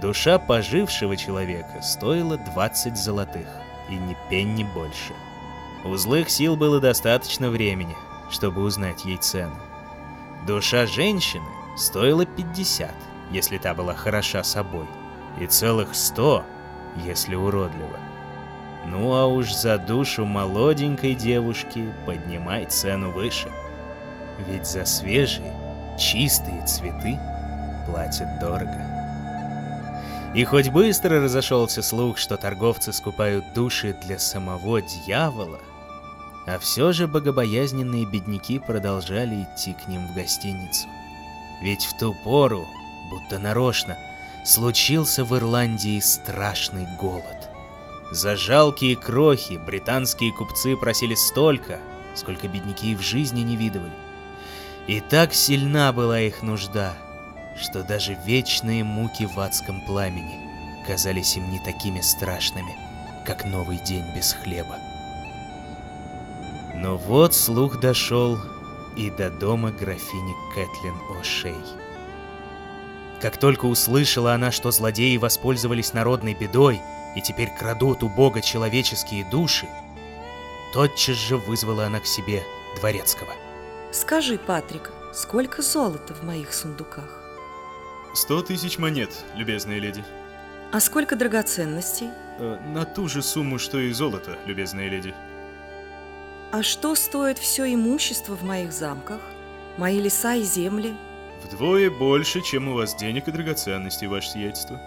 Душа 0.00 0.38
пожившего 0.38 1.16
человека 1.16 1.82
стоила 1.82 2.36
20 2.36 2.96
золотых, 2.96 3.48
и 3.88 3.94
ни 3.94 4.16
пенни 4.30 4.62
больше. 4.62 5.12
У 5.84 5.96
злых 5.96 6.30
сил 6.30 6.56
было 6.56 6.80
достаточно 6.80 7.50
времени, 7.50 7.96
чтобы 8.30 8.62
узнать 8.62 9.04
ей 9.04 9.16
цену. 9.16 9.56
Душа 10.46 10.86
женщины 10.86 11.48
стоила 11.76 12.24
50, 12.24 12.90
если 13.32 13.58
та 13.58 13.74
была 13.74 13.94
хороша 13.94 14.44
собой, 14.44 14.86
и 15.40 15.46
целых 15.46 15.94
100, 15.94 16.44
если 17.04 17.34
уродлива. 17.34 17.98
Ну 18.86 19.14
а 19.14 19.26
уж 19.26 19.52
за 19.52 19.78
душу 19.78 20.24
молоденькой 20.24 21.14
девушки 21.14 21.92
поднимай 22.06 22.66
цену 22.66 23.10
выше. 23.10 23.50
Ведь 24.46 24.66
за 24.66 24.84
свежие, 24.84 25.52
чистые 25.98 26.64
цветы 26.66 27.18
платят 27.86 28.38
дорого. 28.38 28.87
И 30.34 30.44
хоть 30.44 30.68
быстро 30.68 31.20
разошелся 31.20 31.82
слух, 31.82 32.18
что 32.18 32.36
торговцы 32.36 32.92
скупают 32.92 33.52
души 33.54 33.96
для 34.04 34.18
самого 34.18 34.82
дьявола, 34.82 35.58
а 36.46 36.58
все 36.58 36.92
же 36.92 37.06
богобоязненные 37.06 38.04
бедняки 38.04 38.58
продолжали 38.58 39.44
идти 39.44 39.74
к 39.74 39.88
ним 39.88 40.06
в 40.06 40.14
гостиницу. 40.14 40.86
Ведь 41.62 41.84
в 41.84 41.98
ту 41.98 42.14
пору, 42.24 42.66
будто 43.10 43.38
нарочно, 43.38 43.96
случился 44.44 45.24
в 45.24 45.36
Ирландии 45.36 45.98
страшный 46.00 46.86
голод. 47.00 47.50
За 48.10 48.36
жалкие 48.36 48.96
крохи 48.96 49.60
британские 49.66 50.32
купцы 50.32 50.76
просили 50.76 51.14
столько, 51.14 51.80
сколько 52.14 52.48
бедняки 52.48 52.92
и 52.92 52.96
в 52.96 53.02
жизни 53.02 53.40
не 53.40 53.56
видывали. 53.56 53.92
И 54.86 55.00
так 55.00 55.34
сильна 55.34 55.92
была 55.92 56.20
их 56.20 56.42
нужда, 56.42 56.94
что 57.60 57.82
даже 57.82 58.14
вечные 58.24 58.84
муки 58.84 59.24
в 59.24 59.38
адском 59.38 59.80
пламени 59.82 60.38
казались 60.86 61.36
им 61.36 61.50
не 61.50 61.58
такими 61.58 62.00
страшными, 62.00 62.74
как 63.26 63.44
новый 63.44 63.78
день 63.78 64.04
без 64.14 64.32
хлеба. 64.32 64.78
Но 66.74 66.96
вот 66.96 67.34
слух 67.34 67.80
дошел 67.80 68.38
и 68.96 69.10
до 69.10 69.30
дома 69.30 69.70
графини 69.70 70.34
Кэтлин 70.54 70.94
О'Шей. 71.10 71.56
Как 73.20 73.36
только 73.36 73.66
услышала 73.66 74.34
она, 74.34 74.52
что 74.52 74.70
злодеи 74.70 75.16
воспользовались 75.16 75.92
народной 75.92 76.34
бедой 76.34 76.80
и 77.16 77.20
теперь 77.20 77.50
крадут 77.50 78.02
у 78.04 78.08
Бога 78.08 78.40
человеческие 78.40 79.24
души, 79.24 79.68
тотчас 80.72 81.16
же 81.16 81.36
вызвала 81.36 81.86
она 81.86 81.98
к 81.98 82.06
себе 82.06 82.44
дворецкого. 82.78 83.32
Скажи, 83.90 84.38
Патрик, 84.38 84.92
сколько 85.12 85.62
золота 85.62 86.14
в 86.14 86.22
моих 86.22 86.52
сундуках? 86.52 87.27
Сто 88.14 88.42
тысяч 88.42 88.78
монет, 88.78 89.10
любезная 89.34 89.78
леди. 89.78 90.04
А 90.72 90.80
сколько 90.80 91.16
драгоценностей? 91.16 92.08
Э, 92.38 92.58
на 92.66 92.84
ту 92.84 93.08
же 93.08 93.22
сумму, 93.22 93.58
что 93.58 93.78
и 93.78 93.92
золото, 93.92 94.38
любезная 94.46 94.88
леди. 94.88 95.14
А 96.50 96.62
что 96.62 96.94
стоит 96.94 97.38
все 97.38 97.72
имущество 97.72 98.34
в 98.34 98.42
моих 98.42 98.72
замках? 98.72 99.20
Мои 99.76 100.00
леса 100.00 100.34
и 100.34 100.42
земли? 100.42 100.96
Вдвое 101.44 101.90
больше, 101.90 102.40
чем 102.42 102.68
у 102.68 102.74
вас 102.74 102.94
денег 102.94 103.28
и 103.28 103.32
драгоценностей, 103.32 104.06
ваше 104.06 104.30
сиятельство. 104.30 104.80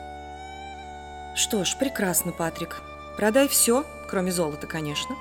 Что 1.36 1.63
ж, 1.63 1.75
прекрасно, 1.77 2.31
Патрик. 2.31 2.81
Продай 3.15 3.47
все, 3.47 3.86
кроме 4.10 4.31
золота, 4.31 4.67
конечно. 4.67 5.15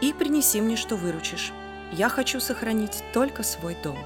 И 0.00 0.12
принеси 0.12 0.60
мне, 0.60 0.76
что 0.76 0.96
выручишь. 0.96 1.52
Я 1.92 2.08
хочу 2.08 2.40
сохранить 2.40 3.02
только 3.12 3.42
свой 3.42 3.76
дом. 3.82 3.98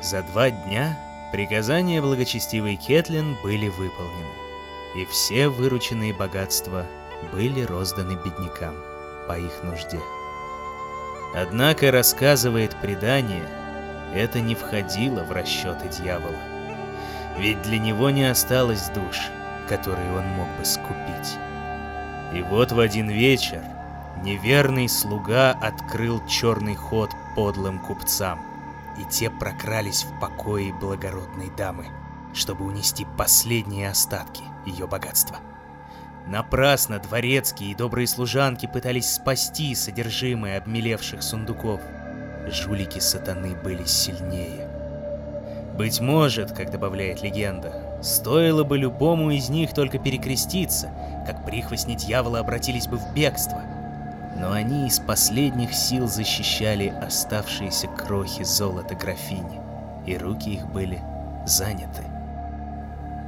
За 0.00 0.22
два 0.22 0.50
дня 0.50 0.98
приказания 1.30 2.00
благочестивой 2.00 2.76
Кетлин 2.76 3.36
были 3.42 3.68
выполнены, 3.68 4.34
и 4.96 5.04
все 5.06 5.48
вырученные 5.48 6.14
богатства 6.14 6.86
были 7.32 7.62
розданы 7.62 8.18
беднякам 8.24 8.74
по 9.26 9.38
их 9.38 9.62
нужде. 9.62 10.00
Однако, 11.34 11.90
рассказывает 11.90 12.74
предание, 12.80 13.46
это 14.14 14.40
не 14.40 14.54
входило 14.54 15.22
в 15.24 15.32
расчеты 15.32 15.88
дьявола. 15.88 16.38
Ведь 17.38 17.62
для 17.62 17.78
него 17.78 18.10
не 18.10 18.24
осталось 18.24 18.88
душ, 18.88 19.28
которые 19.68 20.10
он 20.12 20.26
мог 20.28 20.48
бы 20.58 20.64
скупить. 20.64 21.36
И 22.32 22.42
вот 22.42 22.72
в 22.72 22.80
один 22.80 23.08
вечер 23.08 23.62
неверный 24.22 24.88
слуга 24.88 25.52
открыл 25.52 26.26
черный 26.26 26.74
ход 26.74 27.10
подлым 27.34 27.78
купцам, 27.78 28.40
и 29.00 29.04
те 29.10 29.30
прокрались 29.30 30.04
в 30.04 30.20
покое 30.20 30.72
благородной 30.72 31.50
дамы, 31.56 31.86
чтобы 32.34 32.64
унести 32.64 33.06
последние 33.16 33.90
остатки 33.90 34.42
ее 34.66 34.86
богатства. 34.86 35.38
Напрасно 36.26 36.98
дворецкие 36.98 37.70
и 37.70 37.74
добрые 37.74 38.06
служанки 38.06 38.66
пытались 38.66 39.14
спасти 39.14 39.74
содержимое 39.74 40.58
обмелевших 40.58 41.22
сундуков. 41.22 41.80
Жулики 42.46 42.98
сатаны 42.98 43.54
были 43.54 43.84
сильнее. 43.84 44.68
Быть 45.78 46.00
может, 46.00 46.52
как 46.52 46.70
добавляет 46.70 47.22
легенда, 47.22 48.00
стоило 48.02 48.64
бы 48.64 48.76
любому 48.76 49.30
из 49.30 49.48
них 49.48 49.72
только 49.72 49.98
перекреститься, 49.98 50.90
как 51.24 51.46
прихвостни 51.46 51.94
дьявола 51.94 52.40
обратились 52.40 52.88
бы 52.88 52.98
в 52.98 53.14
бегство. 53.14 53.62
Но 54.38 54.52
они 54.52 54.86
из 54.86 55.00
последних 55.00 55.74
сил 55.74 56.06
защищали 56.06 56.88
оставшиеся 56.88 57.88
крохи 57.88 58.44
золота 58.44 58.94
графини, 58.94 59.60
и 60.06 60.16
руки 60.16 60.54
их 60.54 60.66
были 60.68 61.02
заняты. 61.44 62.04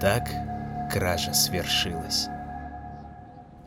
Так 0.00 0.28
кража 0.92 1.34
свершилась. 1.34 2.28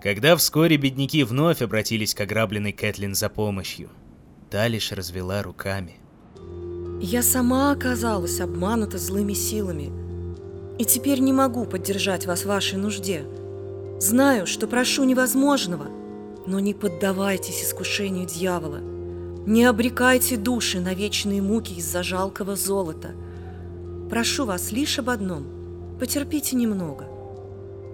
Когда 0.02 0.36
вскоре 0.36 0.78
бедняки 0.78 1.24
вновь 1.24 1.62
обратились 1.62 2.16
к 2.16 2.22
ограбленной 2.22 2.72
Кэтлин 2.72 3.16
за 3.16 3.30
помощью, 3.30 3.90
та 4.50 4.68
лишь 4.68 4.92
развела 4.92 5.44
руками. 5.44 5.96
Я 7.02 7.22
сама 7.22 7.72
оказалась 7.72 8.40
обманута 8.40 8.98
злыми 8.98 9.34
силами, 9.34 9.92
и 10.80 10.86
теперь 10.86 11.20
не 11.20 11.34
могу 11.34 11.66
поддержать 11.66 12.26
вас 12.26 12.44
в 12.44 12.48
вашей 12.48 12.78
нужде. 12.78 13.26
Знаю, 14.00 14.48
что 14.48 14.68
прошу 14.68 15.04
невозможного, 15.04 15.88
но 16.46 16.60
не 16.60 16.74
поддавайтесь 16.74 17.64
искушению 17.64 18.26
дьявола. 18.26 18.80
Не 19.46 19.66
обрекайте 19.66 20.38
души 20.38 20.80
на 20.80 20.94
вечные 20.94 21.42
муки 21.42 21.74
из-за 21.74 22.04
жалкого 22.04 22.56
золота. 22.56 23.12
Прошу 24.10 24.46
вас 24.46 24.72
лишь 24.72 25.00
об 25.00 25.10
одном. 25.10 25.98
Потерпите 26.00 26.56
немного. 26.56 27.08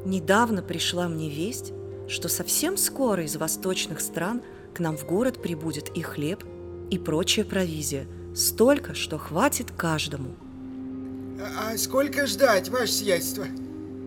Недавно 0.06 0.62
пришла 0.62 1.08
мне 1.08 1.30
весть, 1.30 1.74
что 2.08 2.30
совсем 2.30 2.78
скоро 2.78 3.24
из 3.24 3.36
восточных 3.36 4.00
стран 4.00 4.42
к 4.74 4.80
нам 4.80 4.98
в 4.98 5.06
город 5.06 5.42
прибудет 5.42 5.90
и 5.96 6.02
хлеб, 6.02 6.44
и 6.90 6.98
прочая 6.98 7.46
провизия. 7.46 8.08
Столько, 8.36 8.94
что 8.94 9.18
хватит 9.18 9.72
каждому. 9.72 10.36
А, 11.58 11.78
сколько 11.78 12.28
ждать, 12.28 12.70
ваше 12.70 12.92
сиятельство? 12.92 13.46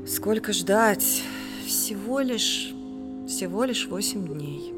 Сколько 0.07 0.53
ждать? 0.53 1.23
Всего 1.67 2.21
лишь 2.21 2.72
Всего 3.33 3.65
лишь 3.65 3.87
восемь 3.87 4.27
дней. 4.27 4.75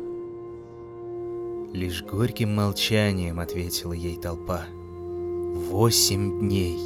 Лишь 1.73 2.05
горьким 2.05 2.55
молчанием 2.55 3.41
ответила 3.41 3.93
ей 3.93 4.15
толпа. 4.15 4.67
Восемь 4.71 6.39
дней. 6.39 6.79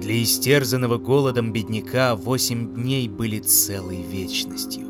Для 0.00 0.22
истерзанного 0.22 0.96
голодом 0.96 1.52
бедняка 1.52 2.16
восемь 2.16 2.74
дней 2.74 3.06
были 3.06 3.40
целой 3.40 4.00
вечностью. 4.00 4.86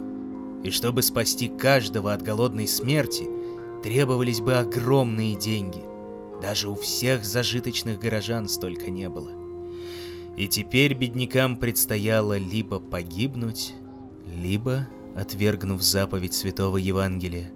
И 0.62 0.70
чтобы 0.70 1.02
спасти 1.02 1.48
каждого 1.48 2.12
от 2.12 2.22
голодной 2.22 2.68
смерти, 2.68 3.28
требовались 3.82 4.40
бы 4.40 4.54
огромные 4.54 5.34
деньги. 5.34 5.82
Даже 6.40 6.68
у 6.70 6.76
всех 6.76 7.24
зажиточных 7.24 7.98
горожан 7.98 8.48
столько 8.48 8.88
не 8.88 9.08
было. 9.08 9.32
И 10.36 10.46
теперь 10.46 10.94
беднякам 10.94 11.56
предстояло 11.56 12.38
либо 12.38 12.78
погибнуть, 12.78 13.74
либо, 14.32 14.86
отвергнув 15.16 15.82
заповедь 15.82 16.34
Святого 16.34 16.76
Евангелия, 16.76 17.50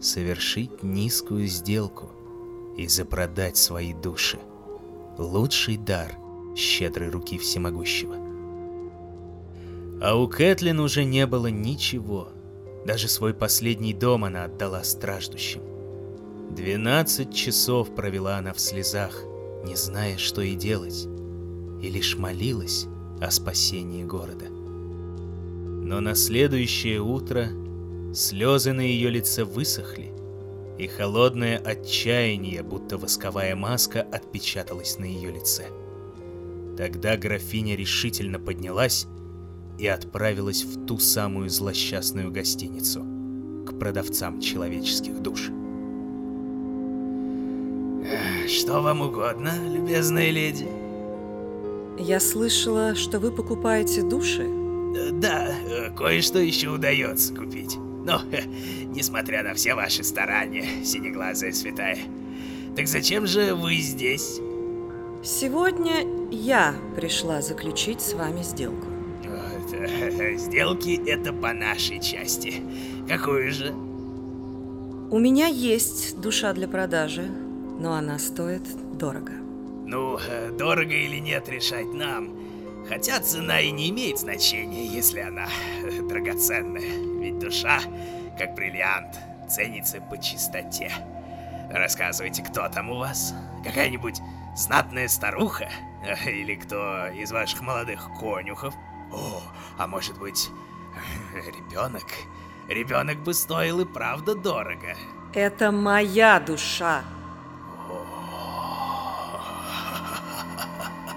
совершить 0.00 0.82
низкую 0.82 1.46
сделку 1.46 2.10
и 2.76 2.86
запродать 2.88 3.56
свои 3.56 3.92
души. 3.92 4.38
Лучший 5.18 5.76
дар 5.76 6.16
щедрой 6.56 7.08
руки 7.08 7.38
всемогущего. 7.38 8.16
А 10.00 10.16
у 10.16 10.28
Кэтлин 10.28 10.80
уже 10.80 11.04
не 11.04 11.26
было 11.26 11.46
ничего. 11.46 12.28
Даже 12.84 13.08
свой 13.08 13.32
последний 13.32 13.94
дом 13.94 14.24
она 14.24 14.44
отдала 14.44 14.82
страждущим. 14.84 15.62
Двенадцать 16.50 17.34
часов 17.34 17.94
провела 17.94 18.36
она 18.36 18.52
в 18.52 18.60
слезах, 18.60 19.22
не 19.64 19.76
зная, 19.76 20.18
что 20.18 20.42
и 20.42 20.54
делать, 20.54 21.06
и 21.82 21.88
лишь 21.88 22.16
молилась 22.16 22.86
о 23.20 23.30
спасении 23.30 24.04
города. 24.04 24.53
Но 25.84 26.00
на 26.00 26.14
следующее 26.14 27.02
утро 27.02 27.48
слезы 28.14 28.72
на 28.72 28.80
ее 28.80 29.10
лице 29.10 29.44
высохли, 29.44 30.12
и 30.78 30.86
холодное 30.86 31.58
отчаяние, 31.58 32.62
будто 32.62 32.96
восковая 32.96 33.54
маска, 33.54 34.00
отпечаталось 34.00 34.98
на 34.98 35.04
ее 35.04 35.30
лице. 35.30 35.66
Тогда 36.78 37.18
графиня 37.18 37.76
решительно 37.76 38.38
поднялась 38.38 39.06
и 39.78 39.86
отправилась 39.86 40.64
в 40.64 40.86
ту 40.86 40.98
самую 40.98 41.50
злосчастную 41.50 42.32
гостиницу, 42.32 43.04
к 43.66 43.78
продавцам 43.78 44.40
человеческих 44.40 45.20
душ. 45.20 45.50
Что 48.48 48.80
вам 48.80 49.02
угодно, 49.02 49.52
любезная 49.70 50.30
леди? 50.30 50.66
Я 51.98 52.20
слышала, 52.20 52.94
что 52.94 53.20
вы 53.20 53.30
покупаете 53.30 54.02
души. 54.02 54.63
Э, 54.94 55.10
Да, 55.10 55.48
э, 55.68 55.90
кое-что 55.96 56.38
еще 56.38 56.68
удается 56.68 57.34
купить. 57.34 57.76
Но, 58.04 58.20
э, 58.32 58.42
несмотря 58.86 59.42
на 59.42 59.54
все 59.54 59.74
ваши 59.74 60.04
старания, 60.04 60.66
синеглазая 60.84 61.52
святая. 61.52 61.98
Так 62.76 62.86
зачем 62.88 63.26
же 63.26 63.54
вы 63.54 63.76
здесь? 63.76 64.40
Сегодня 65.22 66.06
я 66.30 66.74
пришла 66.96 67.40
заключить 67.40 68.00
с 68.00 68.12
вами 68.14 68.42
сделку. 68.42 68.86
Вот, 69.24 70.40
Сделки 70.40 71.00
это 71.08 71.32
по 71.32 71.52
нашей 71.52 72.00
части. 72.00 72.54
Какую 73.08 73.50
же? 73.52 73.72
У 75.10 75.18
меня 75.18 75.46
есть 75.46 76.20
душа 76.20 76.52
для 76.52 76.68
продажи, 76.68 77.30
но 77.78 77.94
она 77.94 78.18
стоит 78.18 78.62
дорого. 78.98 79.32
Ну, 79.86 80.18
дорого 80.58 80.92
или 80.94 81.18
нет 81.18 81.48
решать 81.48 81.92
нам. 81.94 82.30
Хотя 82.88 83.20
цена 83.20 83.60
и 83.60 83.70
не 83.70 83.90
имеет 83.90 84.18
значения, 84.18 84.86
если 84.86 85.20
она 85.20 85.46
э, 85.82 86.02
драгоценная. 86.02 87.20
Ведь 87.20 87.38
душа, 87.38 87.80
как 88.38 88.54
бриллиант, 88.54 89.18
ценится 89.48 90.00
по 90.00 90.18
чистоте. 90.18 90.92
Рассказывайте, 91.70 92.42
кто 92.42 92.68
там 92.68 92.90
у 92.90 92.98
вас? 92.98 93.34
Какая-нибудь 93.64 94.20
знатная 94.54 95.08
старуха? 95.08 95.68
Э, 96.06 96.30
Или 96.30 96.56
кто 96.56 97.08
из 97.08 97.32
ваших 97.32 97.62
молодых 97.62 98.10
конюхов? 98.20 98.74
О, 99.12 99.42
а 99.78 99.86
может 99.86 100.18
быть, 100.18 100.50
ребенок? 101.34 102.04
Ребенок 102.68 103.18
бы 103.22 103.34
стоил 103.34 103.80
и 103.80 103.84
правда 103.84 104.34
дорого. 104.34 104.94
Это 105.34 105.72
моя 105.72 106.38
душа. 106.40 107.02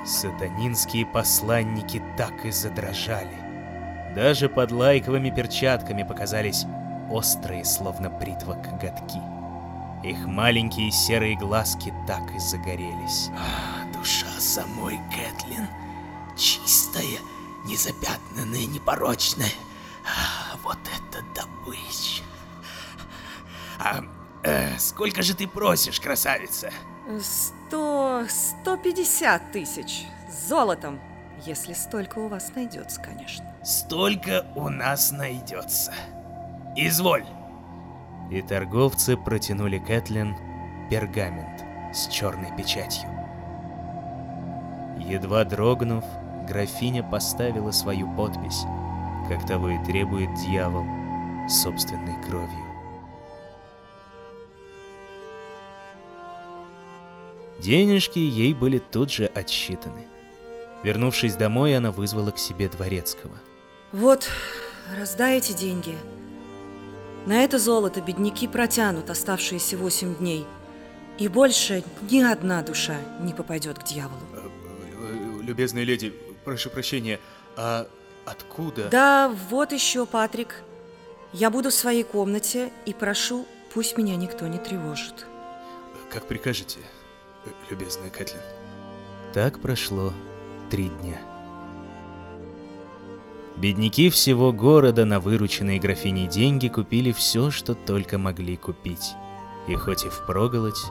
Сатанинские 0.08 1.06
посланники 1.06 2.02
так 2.15 2.46
и 2.46 2.52
задрожали. 2.52 3.38
Даже 4.15 4.48
под 4.48 4.72
лайковыми 4.72 5.30
перчатками 5.30 6.04
показались 6.04 6.65
острые, 7.12 7.65
словно 7.65 8.10
бритва 8.10 8.54
коготки. 8.54 9.20
Их 10.08 10.26
маленькие 10.26 10.91
серые 10.91 11.36
глазки 11.36 11.93
так 12.08 12.34
и 12.34 12.39
загорелись. 12.39 13.30
Душа 13.93 14.28
самой 14.39 14.98
Кэтлин 15.12 15.67
чистая, 16.38 17.20
незапятнанная, 17.65 18.65
непорочная. 18.65 19.52
А, 20.06 20.56
Вот 20.63 20.80
это 20.86 21.22
добыча. 21.36 22.24
А 23.80 24.06
э, 24.43 24.78
сколько 24.80 25.22
же 25.22 25.36
ты 25.36 25.48
просишь, 25.48 26.00
красавица? 26.00 26.72
Сто... 27.67 28.23
сто 28.30 28.77
пятьдесят 28.77 29.51
тысяч. 29.51 30.08
С 30.30 30.47
золотом. 30.47 31.01
Если 31.45 31.73
столько 31.73 32.19
у 32.19 32.30
вас 32.30 32.56
найдется, 32.56 33.01
конечно. 33.01 33.45
Столько 33.62 34.45
у 34.56 34.69
нас 34.69 35.12
найдется. 35.12 35.91
Изволь. 36.77 37.25
И 38.32 38.41
торговцы 38.41 39.17
протянули 39.17 39.80
Кэтлин 39.80 40.38
пергамент 40.89 41.65
с 41.93 42.08
черной 42.08 42.56
печатью. 42.56 43.10
Едва 44.99 45.43
дрогнув, 45.43 46.06
графиня 46.47 47.03
поставила 47.03 47.71
свою 47.71 48.10
подпись, 48.15 48.63
как 49.27 49.45
того 49.45 49.69
и 49.69 49.84
требует 49.84 50.34
дьявол, 50.36 50.86
собственной 51.49 52.15
кровью. 52.23 52.66
Денежки 57.60 58.20
ей 58.20 58.54
были 58.54 58.80
тут 58.80 59.12
же 59.12 59.26
отсчитаны. 59.26 60.08
Вернувшись 60.84 61.36
домой, 61.36 61.76
она 61.76 61.91
вызвала 61.91 62.32
к 62.32 62.38
себе 62.38 62.70
дворецкого. 62.70 63.36
Вот, 63.91 64.30
раздай 64.98 65.38
эти 65.38 65.54
деньги. 65.54 65.98
На 67.26 67.43
это 67.43 67.60
золото 67.60 68.02
бедняки 68.02 68.48
протянут 68.48 69.10
оставшиеся 69.10 69.78
восемь 69.78 70.15
дней. 70.15 70.46
И 71.17 71.28
больше 71.28 71.84
ни 72.10 72.22
одна 72.22 72.62
душа 72.62 72.98
не 73.22 73.34
попадет 73.34 73.80
к 73.80 73.84
дьяволу. 73.84 74.22
Э, 74.34 75.41
Любезная 75.41 75.84
леди, 75.84 76.13
прошу 76.46 76.70
прощения, 76.70 77.20
а 77.56 77.88
откуда? 78.26 78.88
Да, 78.89 79.36
вот 79.50 79.72
еще, 79.72 80.06
Патрик. 80.06 80.63
Я 81.34 81.50
буду 81.50 81.70
в 81.70 81.74
своей 81.74 82.04
комнате 82.04 82.72
и 82.86 82.93
прошу, 82.93 83.46
пусть 83.74 83.98
меня 83.98 84.15
никто 84.15 84.48
не 84.48 84.60
тревожит. 84.60 85.26
Как 86.10 86.26
прикажете, 86.28 86.80
э, 86.80 86.96
любезная 87.69 88.10
Кэтлин. 88.10 88.41
Так 89.33 89.60
прошло 89.60 90.13
три 90.69 90.89
дня. 90.89 91.17
Бедняки 93.57 94.10
всего 94.10 94.53
города 94.53 95.05
на 95.05 95.19
вырученные 95.19 95.79
графиней 95.79 96.27
деньги 96.27 96.67
купили 96.67 97.12
все, 97.12 97.49
что 97.49 97.73
только 97.73 98.17
могли 98.17 98.55
купить. 98.55 99.15
И 99.67 99.75
хоть 99.75 100.05
и 100.05 100.10
впроголодь, 100.10 100.86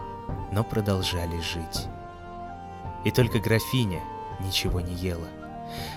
но 0.52 0.64
продолжали 0.64 1.40
жить. 1.40 1.86
И 3.04 3.10
только 3.12 3.38
графиня 3.38 4.00
ничего 4.40 4.80
не 4.80 4.94
ела. 4.94 5.28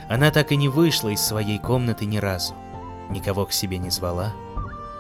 Она 0.08 0.32
так 0.32 0.52
и 0.52 0.56
не 0.56 0.70
вышла 0.70 1.10
из 1.10 1.22
своей 1.22 1.60
комнаты 1.60 2.06
ни 2.06 2.18
разу. 2.18 2.54
Никого 3.10 3.46
к 3.48 3.52
себе 3.52 3.80
не 3.80 3.90
звала, 3.90 4.34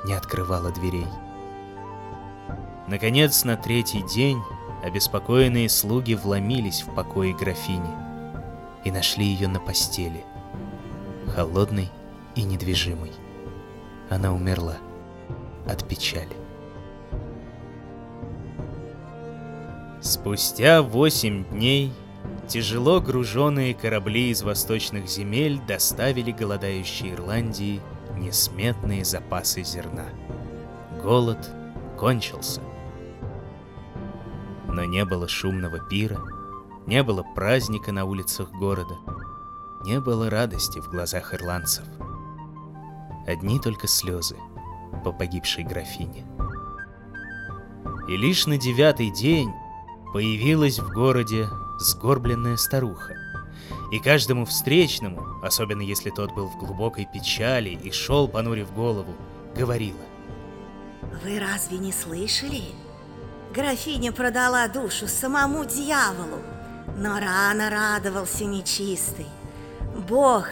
не 0.05 0.13
открывала 0.13 0.71
дверей. 0.71 1.07
Наконец, 2.87 3.43
на 3.43 3.55
третий 3.55 4.01
день 4.01 4.41
обеспокоенные 4.83 5.69
слуги 5.69 6.13
вломились 6.13 6.83
в 6.83 6.93
покои 6.93 7.33
графини 7.33 7.89
и 8.83 8.91
нашли 8.91 9.25
ее 9.25 9.47
на 9.47 9.59
постели, 9.59 10.23
холодной 11.27 11.89
и 12.35 12.43
недвижимой. 12.43 13.11
Она 14.09 14.33
умерла 14.33 14.77
от 15.67 15.87
печали. 15.87 16.35
Спустя 20.01 20.81
восемь 20.81 21.43
дней 21.45 21.91
тяжело 22.47 23.01
груженные 23.01 23.73
корабли 23.73 24.29
из 24.29 24.41
восточных 24.43 25.07
земель 25.07 25.59
доставили 25.67 26.31
голодающей 26.31 27.13
Ирландии 27.13 27.81
несметные 28.15 29.03
запасы 29.03 29.63
зерна. 29.63 30.05
Голод 31.03 31.49
кончился. 31.97 32.61
Но 34.71 34.85
не 34.85 35.03
было 35.05 35.27
шумного 35.27 35.79
пира, 35.79 36.19
не 36.85 37.03
было 37.03 37.23
праздника 37.35 37.91
на 37.91 38.05
улицах 38.05 38.51
города, 38.51 38.97
не 39.83 39.99
было 39.99 40.29
радости 40.29 40.79
в 40.79 40.89
глазах 40.89 41.33
ирландцев. 41.33 41.85
Одни 43.27 43.59
только 43.59 43.87
слезы 43.87 44.37
по 45.03 45.11
погибшей 45.11 45.63
графине. 45.63 46.25
И 48.07 48.17
лишь 48.17 48.47
на 48.47 48.57
девятый 48.57 49.11
день 49.11 49.51
появилась 50.13 50.79
в 50.79 50.91
городе 50.91 51.47
сгорбленная 51.79 52.57
старуха. 52.57 53.15
И 53.91 53.99
каждому 53.99 54.45
встречному, 54.45 55.43
особенно 55.43 55.81
если 55.81 56.09
тот 56.09 56.33
был 56.33 56.47
в 56.47 56.57
глубокой 56.57 57.07
печали 57.11 57.69
и 57.69 57.91
шел, 57.91 58.27
понурив 58.27 58.73
голову, 58.73 59.13
говорила. 59.55 59.99
Вы 61.23 61.39
разве 61.39 61.77
не 61.77 61.91
слышали? 61.91 62.63
Графиня 63.53 64.11
продала 64.11 64.67
душу 64.67 65.07
самому 65.07 65.65
дьяволу, 65.65 66.43
но 66.95 67.19
рано 67.19 67.71
радовался 67.71 68.45
нечистый. 68.45 69.25
Бог, 70.07 70.47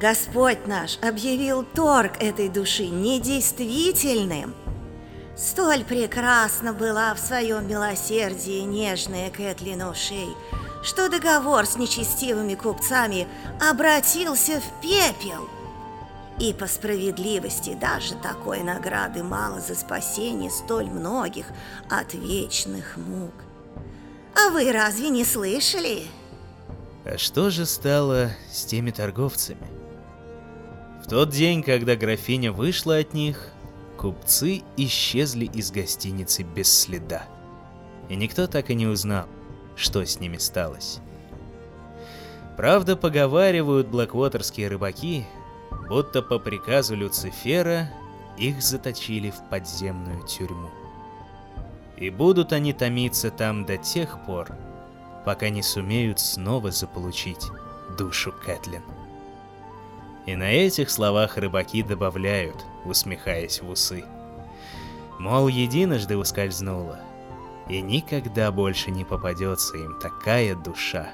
Господь 0.00 0.66
наш, 0.66 0.98
объявил 1.00 1.62
торг 1.62 2.20
этой 2.20 2.48
души 2.48 2.86
недействительным. 2.86 4.56
Столь 5.36 5.84
прекрасна 5.84 6.72
была 6.72 7.14
в 7.14 7.20
своем 7.20 7.68
милосердии 7.68 8.62
нежная 8.62 9.30
Кэтлин 9.30 9.82
О'Шей, 9.82 10.34
что 10.82 11.08
договор 11.08 11.66
с 11.66 11.76
нечестивыми 11.76 12.56
купцами 12.56 13.28
обратился 13.60 14.60
в 14.60 14.82
пепел. 14.82 15.48
И 16.40 16.54
по 16.54 16.66
справедливости 16.66 17.76
даже 17.78 18.14
такой 18.14 18.62
награды 18.62 19.22
мало 19.22 19.60
за 19.60 19.74
спасение 19.74 20.50
столь 20.50 20.86
многих 20.86 21.44
от 21.90 22.14
вечных 22.14 22.96
мук. 22.96 23.34
А 24.34 24.50
вы 24.50 24.72
разве 24.72 25.10
не 25.10 25.24
слышали? 25.26 26.04
А 27.04 27.18
что 27.18 27.50
же 27.50 27.66
стало 27.66 28.30
с 28.50 28.64
теми 28.64 28.90
торговцами? 28.90 29.66
В 31.04 31.10
тот 31.10 31.28
день, 31.28 31.62
когда 31.62 31.94
графиня 31.94 32.52
вышла 32.52 32.96
от 32.96 33.12
них, 33.12 33.48
купцы 33.98 34.62
исчезли 34.78 35.44
из 35.44 35.70
гостиницы 35.70 36.42
без 36.42 36.72
следа. 36.72 37.24
И 38.08 38.16
никто 38.16 38.46
так 38.46 38.70
и 38.70 38.74
не 38.74 38.86
узнал, 38.86 39.26
что 39.76 40.06
с 40.06 40.18
ними 40.18 40.38
сталось. 40.38 41.00
Правда, 42.56 42.96
поговаривают 42.96 43.88
блэквотерские 43.88 44.68
рыбаки, 44.68 45.26
будто 45.90 46.22
по 46.22 46.38
приказу 46.38 46.94
Люцифера 46.94 47.90
их 48.36 48.62
заточили 48.62 49.30
в 49.30 49.42
подземную 49.50 50.22
тюрьму. 50.22 50.70
И 51.96 52.10
будут 52.10 52.52
они 52.52 52.72
томиться 52.72 53.32
там 53.32 53.66
до 53.66 53.76
тех 53.76 54.24
пор, 54.24 54.52
пока 55.24 55.48
не 55.48 55.64
сумеют 55.64 56.20
снова 56.20 56.70
заполучить 56.70 57.44
душу 57.98 58.32
Кэтлин. 58.32 58.84
И 60.26 60.36
на 60.36 60.52
этих 60.52 60.90
словах 60.90 61.36
рыбаки 61.36 61.82
добавляют, 61.82 62.64
усмехаясь 62.84 63.60
в 63.60 63.68
усы. 63.68 64.04
Мол, 65.18 65.48
единожды 65.48 66.16
ускользнула, 66.16 67.00
и 67.68 67.80
никогда 67.80 68.52
больше 68.52 68.92
не 68.92 69.04
попадется 69.04 69.76
им 69.76 69.98
такая 69.98 70.54
душа, 70.54 71.08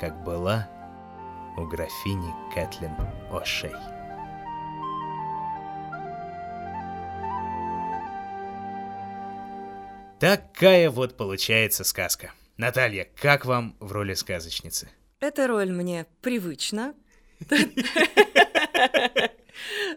как 0.00 0.24
была 0.24 0.66
у 1.58 1.66
графини 1.66 2.32
Кэтлин 2.54 2.96
О'Шей. 3.32 3.72
Такая 10.20 10.90
вот 10.90 11.16
получается 11.16 11.82
сказка. 11.82 12.32
Наталья, 12.56 13.08
как 13.20 13.44
вам 13.44 13.74
в 13.80 13.90
роли 13.90 14.14
сказочницы? 14.14 14.88
Эта 15.18 15.48
роль 15.48 15.72
мне 15.72 16.06
привычна. 16.20 16.94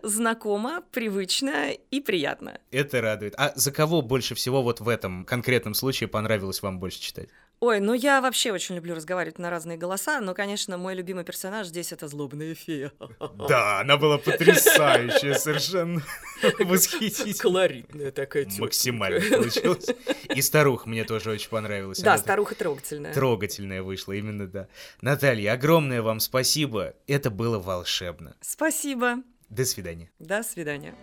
Знакомо, 0.01 0.81
привычно 0.91 1.71
и 1.91 1.99
приятно. 1.99 2.59
Это 2.71 3.01
радует. 3.01 3.35
А 3.37 3.51
за 3.55 3.71
кого 3.71 4.01
больше 4.01 4.33
всего 4.33 4.63
вот 4.63 4.79
в 4.79 4.89
этом 4.89 5.25
конкретном 5.25 5.73
случае 5.73 6.07
понравилось 6.07 6.61
вам 6.61 6.79
больше 6.79 7.01
читать? 7.01 7.29
Ой, 7.59 7.79
ну 7.79 7.93
я 7.93 8.21
вообще 8.21 8.51
очень 8.51 8.75
люблю 8.75 8.95
разговаривать 8.95 9.39
на 9.39 9.49
разные 9.49 9.77
голоса, 9.77 10.19
но, 10.19 10.33
конечно, 10.33 10.77
мой 10.77 10.93
любимый 10.93 11.23
персонаж 11.23 11.67
здесь 11.67 11.91
это 11.91 12.07
злобная 12.07 12.53
фея. 12.55 12.91
Да, 13.47 13.79
она 13.79 13.97
была 13.97 14.17
потрясающая, 14.17 15.35
совершенно 15.35 16.01
восхитительная. 16.59 17.33
Колоритная 17.33 18.11
такая 18.11 18.45
тётка. 18.45 18.61
Максимально 18.61 19.19
получилось. 19.37 19.87
И 20.33 20.41
старуха 20.41 20.89
мне 20.89 21.03
тоже 21.03 21.31
очень 21.31 21.49
понравилась. 21.49 21.99
Да, 21.99 22.13
Она 22.13 22.17
старуха 22.21 22.55
трогательная. 22.55 23.13
Трогательная 23.13 23.83
вышла, 23.83 24.13
именно 24.13 24.47
да. 24.47 24.67
Наталья, 25.01 25.53
огромное 25.53 26.01
вам 26.01 26.19
спасибо. 26.19 26.93
Это 27.07 27.29
было 27.29 27.59
волшебно. 27.59 28.35
Спасибо. 28.41 29.17
До 29.49 29.65
свидания. 29.65 30.11
До 30.19 30.43
свидания. 30.43 30.95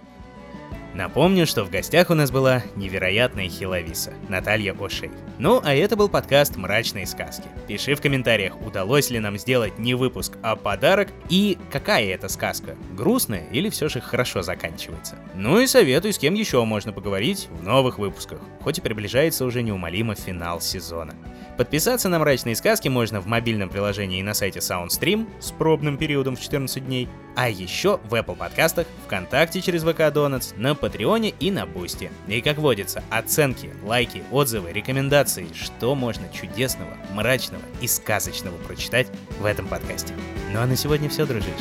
Напомню, 0.94 1.46
что 1.46 1.64
в 1.64 1.70
гостях 1.70 2.10
у 2.10 2.14
нас 2.14 2.30
была 2.30 2.62
невероятная 2.76 3.48
Хиловиса, 3.48 4.12
Наталья 4.28 4.74
Ошей. 4.78 5.10
Ну, 5.38 5.58
а 5.64 5.74
это 5.74 5.96
был 5.96 6.10
подкаст 6.10 6.56
«Мрачные 6.56 7.06
сказки». 7.06 7.44
Пиши 7.66 7.94
в 7.94 8.02
комментариях, 8.02 8.60
удалось 8.60 9.08
ли 9.08 9.18
нам 9.18 9.38
сделать 9.38 9.78
не 9.78 9.94
выпуск, 9.94 10.36
а 10.42 10.54
подарок, 10.54 11.08
и 11.30 11.56
какая 11.70 12.12
это 12.12 12.28
сказка, 12.28 12.76
грустная 12.92 13.46
или 13.52 13.70
все 13.70 13.88
же 13.88 14.02
хорошо 14.02 14.42
заканчивается. 14.42 15.16
Ну 15.34 15.60
и 15.60 15.66
советую, 15.66 16.12
с 16.12 16.18
кем 16.18 16.34
еще 16.34 16.62
можно 16.64 16.92
поговорить 16.92 17.48
в 17.50 17.64
новых 17.64 17.98
выпусках, 17.98 18.40
хоть 18.60 18.76
и 18.76 18.82
приближается 18.82 19.46
уже 19.46 19.62
неумолимо 19.62 20.14
финал 20.14 20.60
сезона. 20.60 21.14
Подписаться 21.56 22.08
на 22.08 22.18
«Мрачные 22.18 22.56
сказки» 22.56 22.88
можно 22.88 23.20
в 23.20 23.26
мобильном 23.26 23.68
приложении 23.68 24.20
и 24.20 24.22
на 24.22 24.34
сайте 24.34 24.60
SoundStream 24.60 25.28
с 25.40 25.50
пробным 25.52 25.96
периодом 25.96 26.36
в 26.36 26.40
14 26.40 26.84
дней, 26.84 27.08
а 27.36 27.48
еще 27.48 27.98
в 28.04 28.14
Apple 28.14 28.36
подкастах, 28.36 28.86
ВКонтакте 29.06 29.60
через 29.60 29.82
ВК 29.82 30.00
Donuts, 30.00 30.54
на 30.56 30.74
Патреоне 30.82 31.32
и 31.38 31.52
на 31.52 31.64
Бусти. 31.64 32.10
И 32.26 32.40
как 32.40 32.58
водится, 32.58 33.04
оценки, 33.08 33.70
лайки, 33.84 34.24
отзывы, 34.32 34.72
рекомендации, 34.72 35.46
что 35.54 35.94
можно 35.94 36.28
чудесного, 36.28 36.96
мрачного 37.12 37.62
и 37.80 37.86
сказочного 37.86 38.56
прочитать 38.58 39.06
в 39.38 39.44
этом 39.44 39.68
подкасте. 39.68 40.12
Ну 40.52 40.60
а 40.60 40.66
на 40.66 40.74
сегодня 40.74 41.08
все, 41.08 41.24
дружище. 41.24 41.52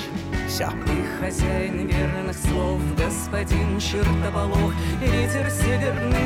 Все. 0.49 0.71
Ты 0.88 1.23
хозяин 1.23 1.88
верных 1.88 2.36
слов, 2.36 2.81
господин 2.97 3.79
чертополох, 3.79 4.73
ветер 4.99 5.49
северных 5.51 6.20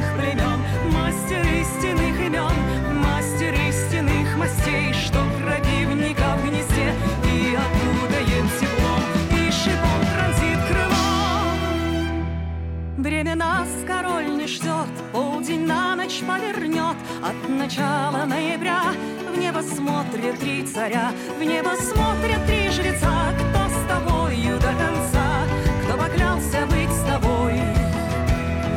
нас 13.35 13.67
король 13.85 14.29
не 14.37 14.47
ждет, 14.47 14.87
полдень 15.11 15.65
на 15.65 15.95
ночь 15.95 16.21
повернет, 16.27 16.95
от 17.23 17.49
начала 17.49 18.25
ноября 18.25 18.93
в 19.33 19.37
небо 19.37 19.61
смотрят 19.61 20.39
три 20.39 20.63
царя, 20.65 21.11
в 21.37 21.43
небо 21.43 21.71
смотрят 21.75 22.45
три 22.47 22.69
жреца, 22.69 23.33
кто 23.33 23.69
с 23.69 23.87
тобою 23.87 24.57
до 24.59 24.67
конца, 24.67 25.45
кто 25.83 25.97
поклялся 25.97 26.65
быть 26.67 26.91
с 26.91 27.03
тобой. 27.03 27.55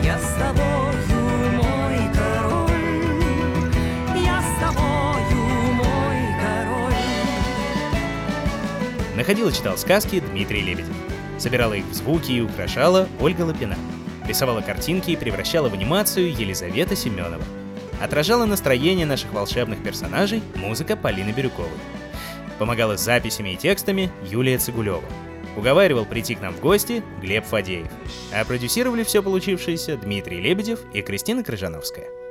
Я 0.03 0.19
с 0.19 0.35
тобою. 0.39 0.79
Находил 9.19 9.49
и 9.49 9.53
читал 9.53 9.77
сказки 9.77 10.21
Дмитрий 10.21 10.63
Лебедев. 10.63 10.95
Собирала 11.39 11.75
их 11.75 11.85
в 11.87 11.93
звуки 11.93 12.31
и 12.31 12.41
украшала 12.41 13.09
Ольга 13.21 13.43
Лапина. 13.43 13.77
Рисовала 14.29 14.61
картинки 14.61 15.11
и 15.11 15.17
превращала 15.17 15.71
в 15.71 15.73
анимацию 15.73 16.31
Елизавета 16.31 16.95
Семенова. 16.95 17.43
Отражала 17.99 18.45
настроение 18.45 19.07
наших 19.07 19.33
волшебных 19.33 19.83
персонажей 19.83 20.43
музыка 20.55 20.97
Полины 20.97 21.31
Бирюковой. 21.31 21.71
Помогала 22.59 22.99
с 22.99 23.05
записями 23.05 23.55
и 23.55 23.57
текстами 23.57 24.11
Юлия 24.31 24.59
Цигулева. 24.59 25.03
Уговаривал 25.57 26.05
прийти 26.05 26.35
к 26.35 26.43
нам 26.43 26.53
в 26.53 26.61
гости 26.61 27.03
Глеб 27.23 27.47
Фадеев. 27.47 27.89
А 28.31 28.45
продюсировали 28.45 29.03
все 29.03 29.23
получившееся 29.23 29.97
Дмитрий 29.97 30.43
Лебедев 30.43 30.81
и 30.93 31.01
Кристина 31.01 31.43
Крыжановская. 31.43 32.28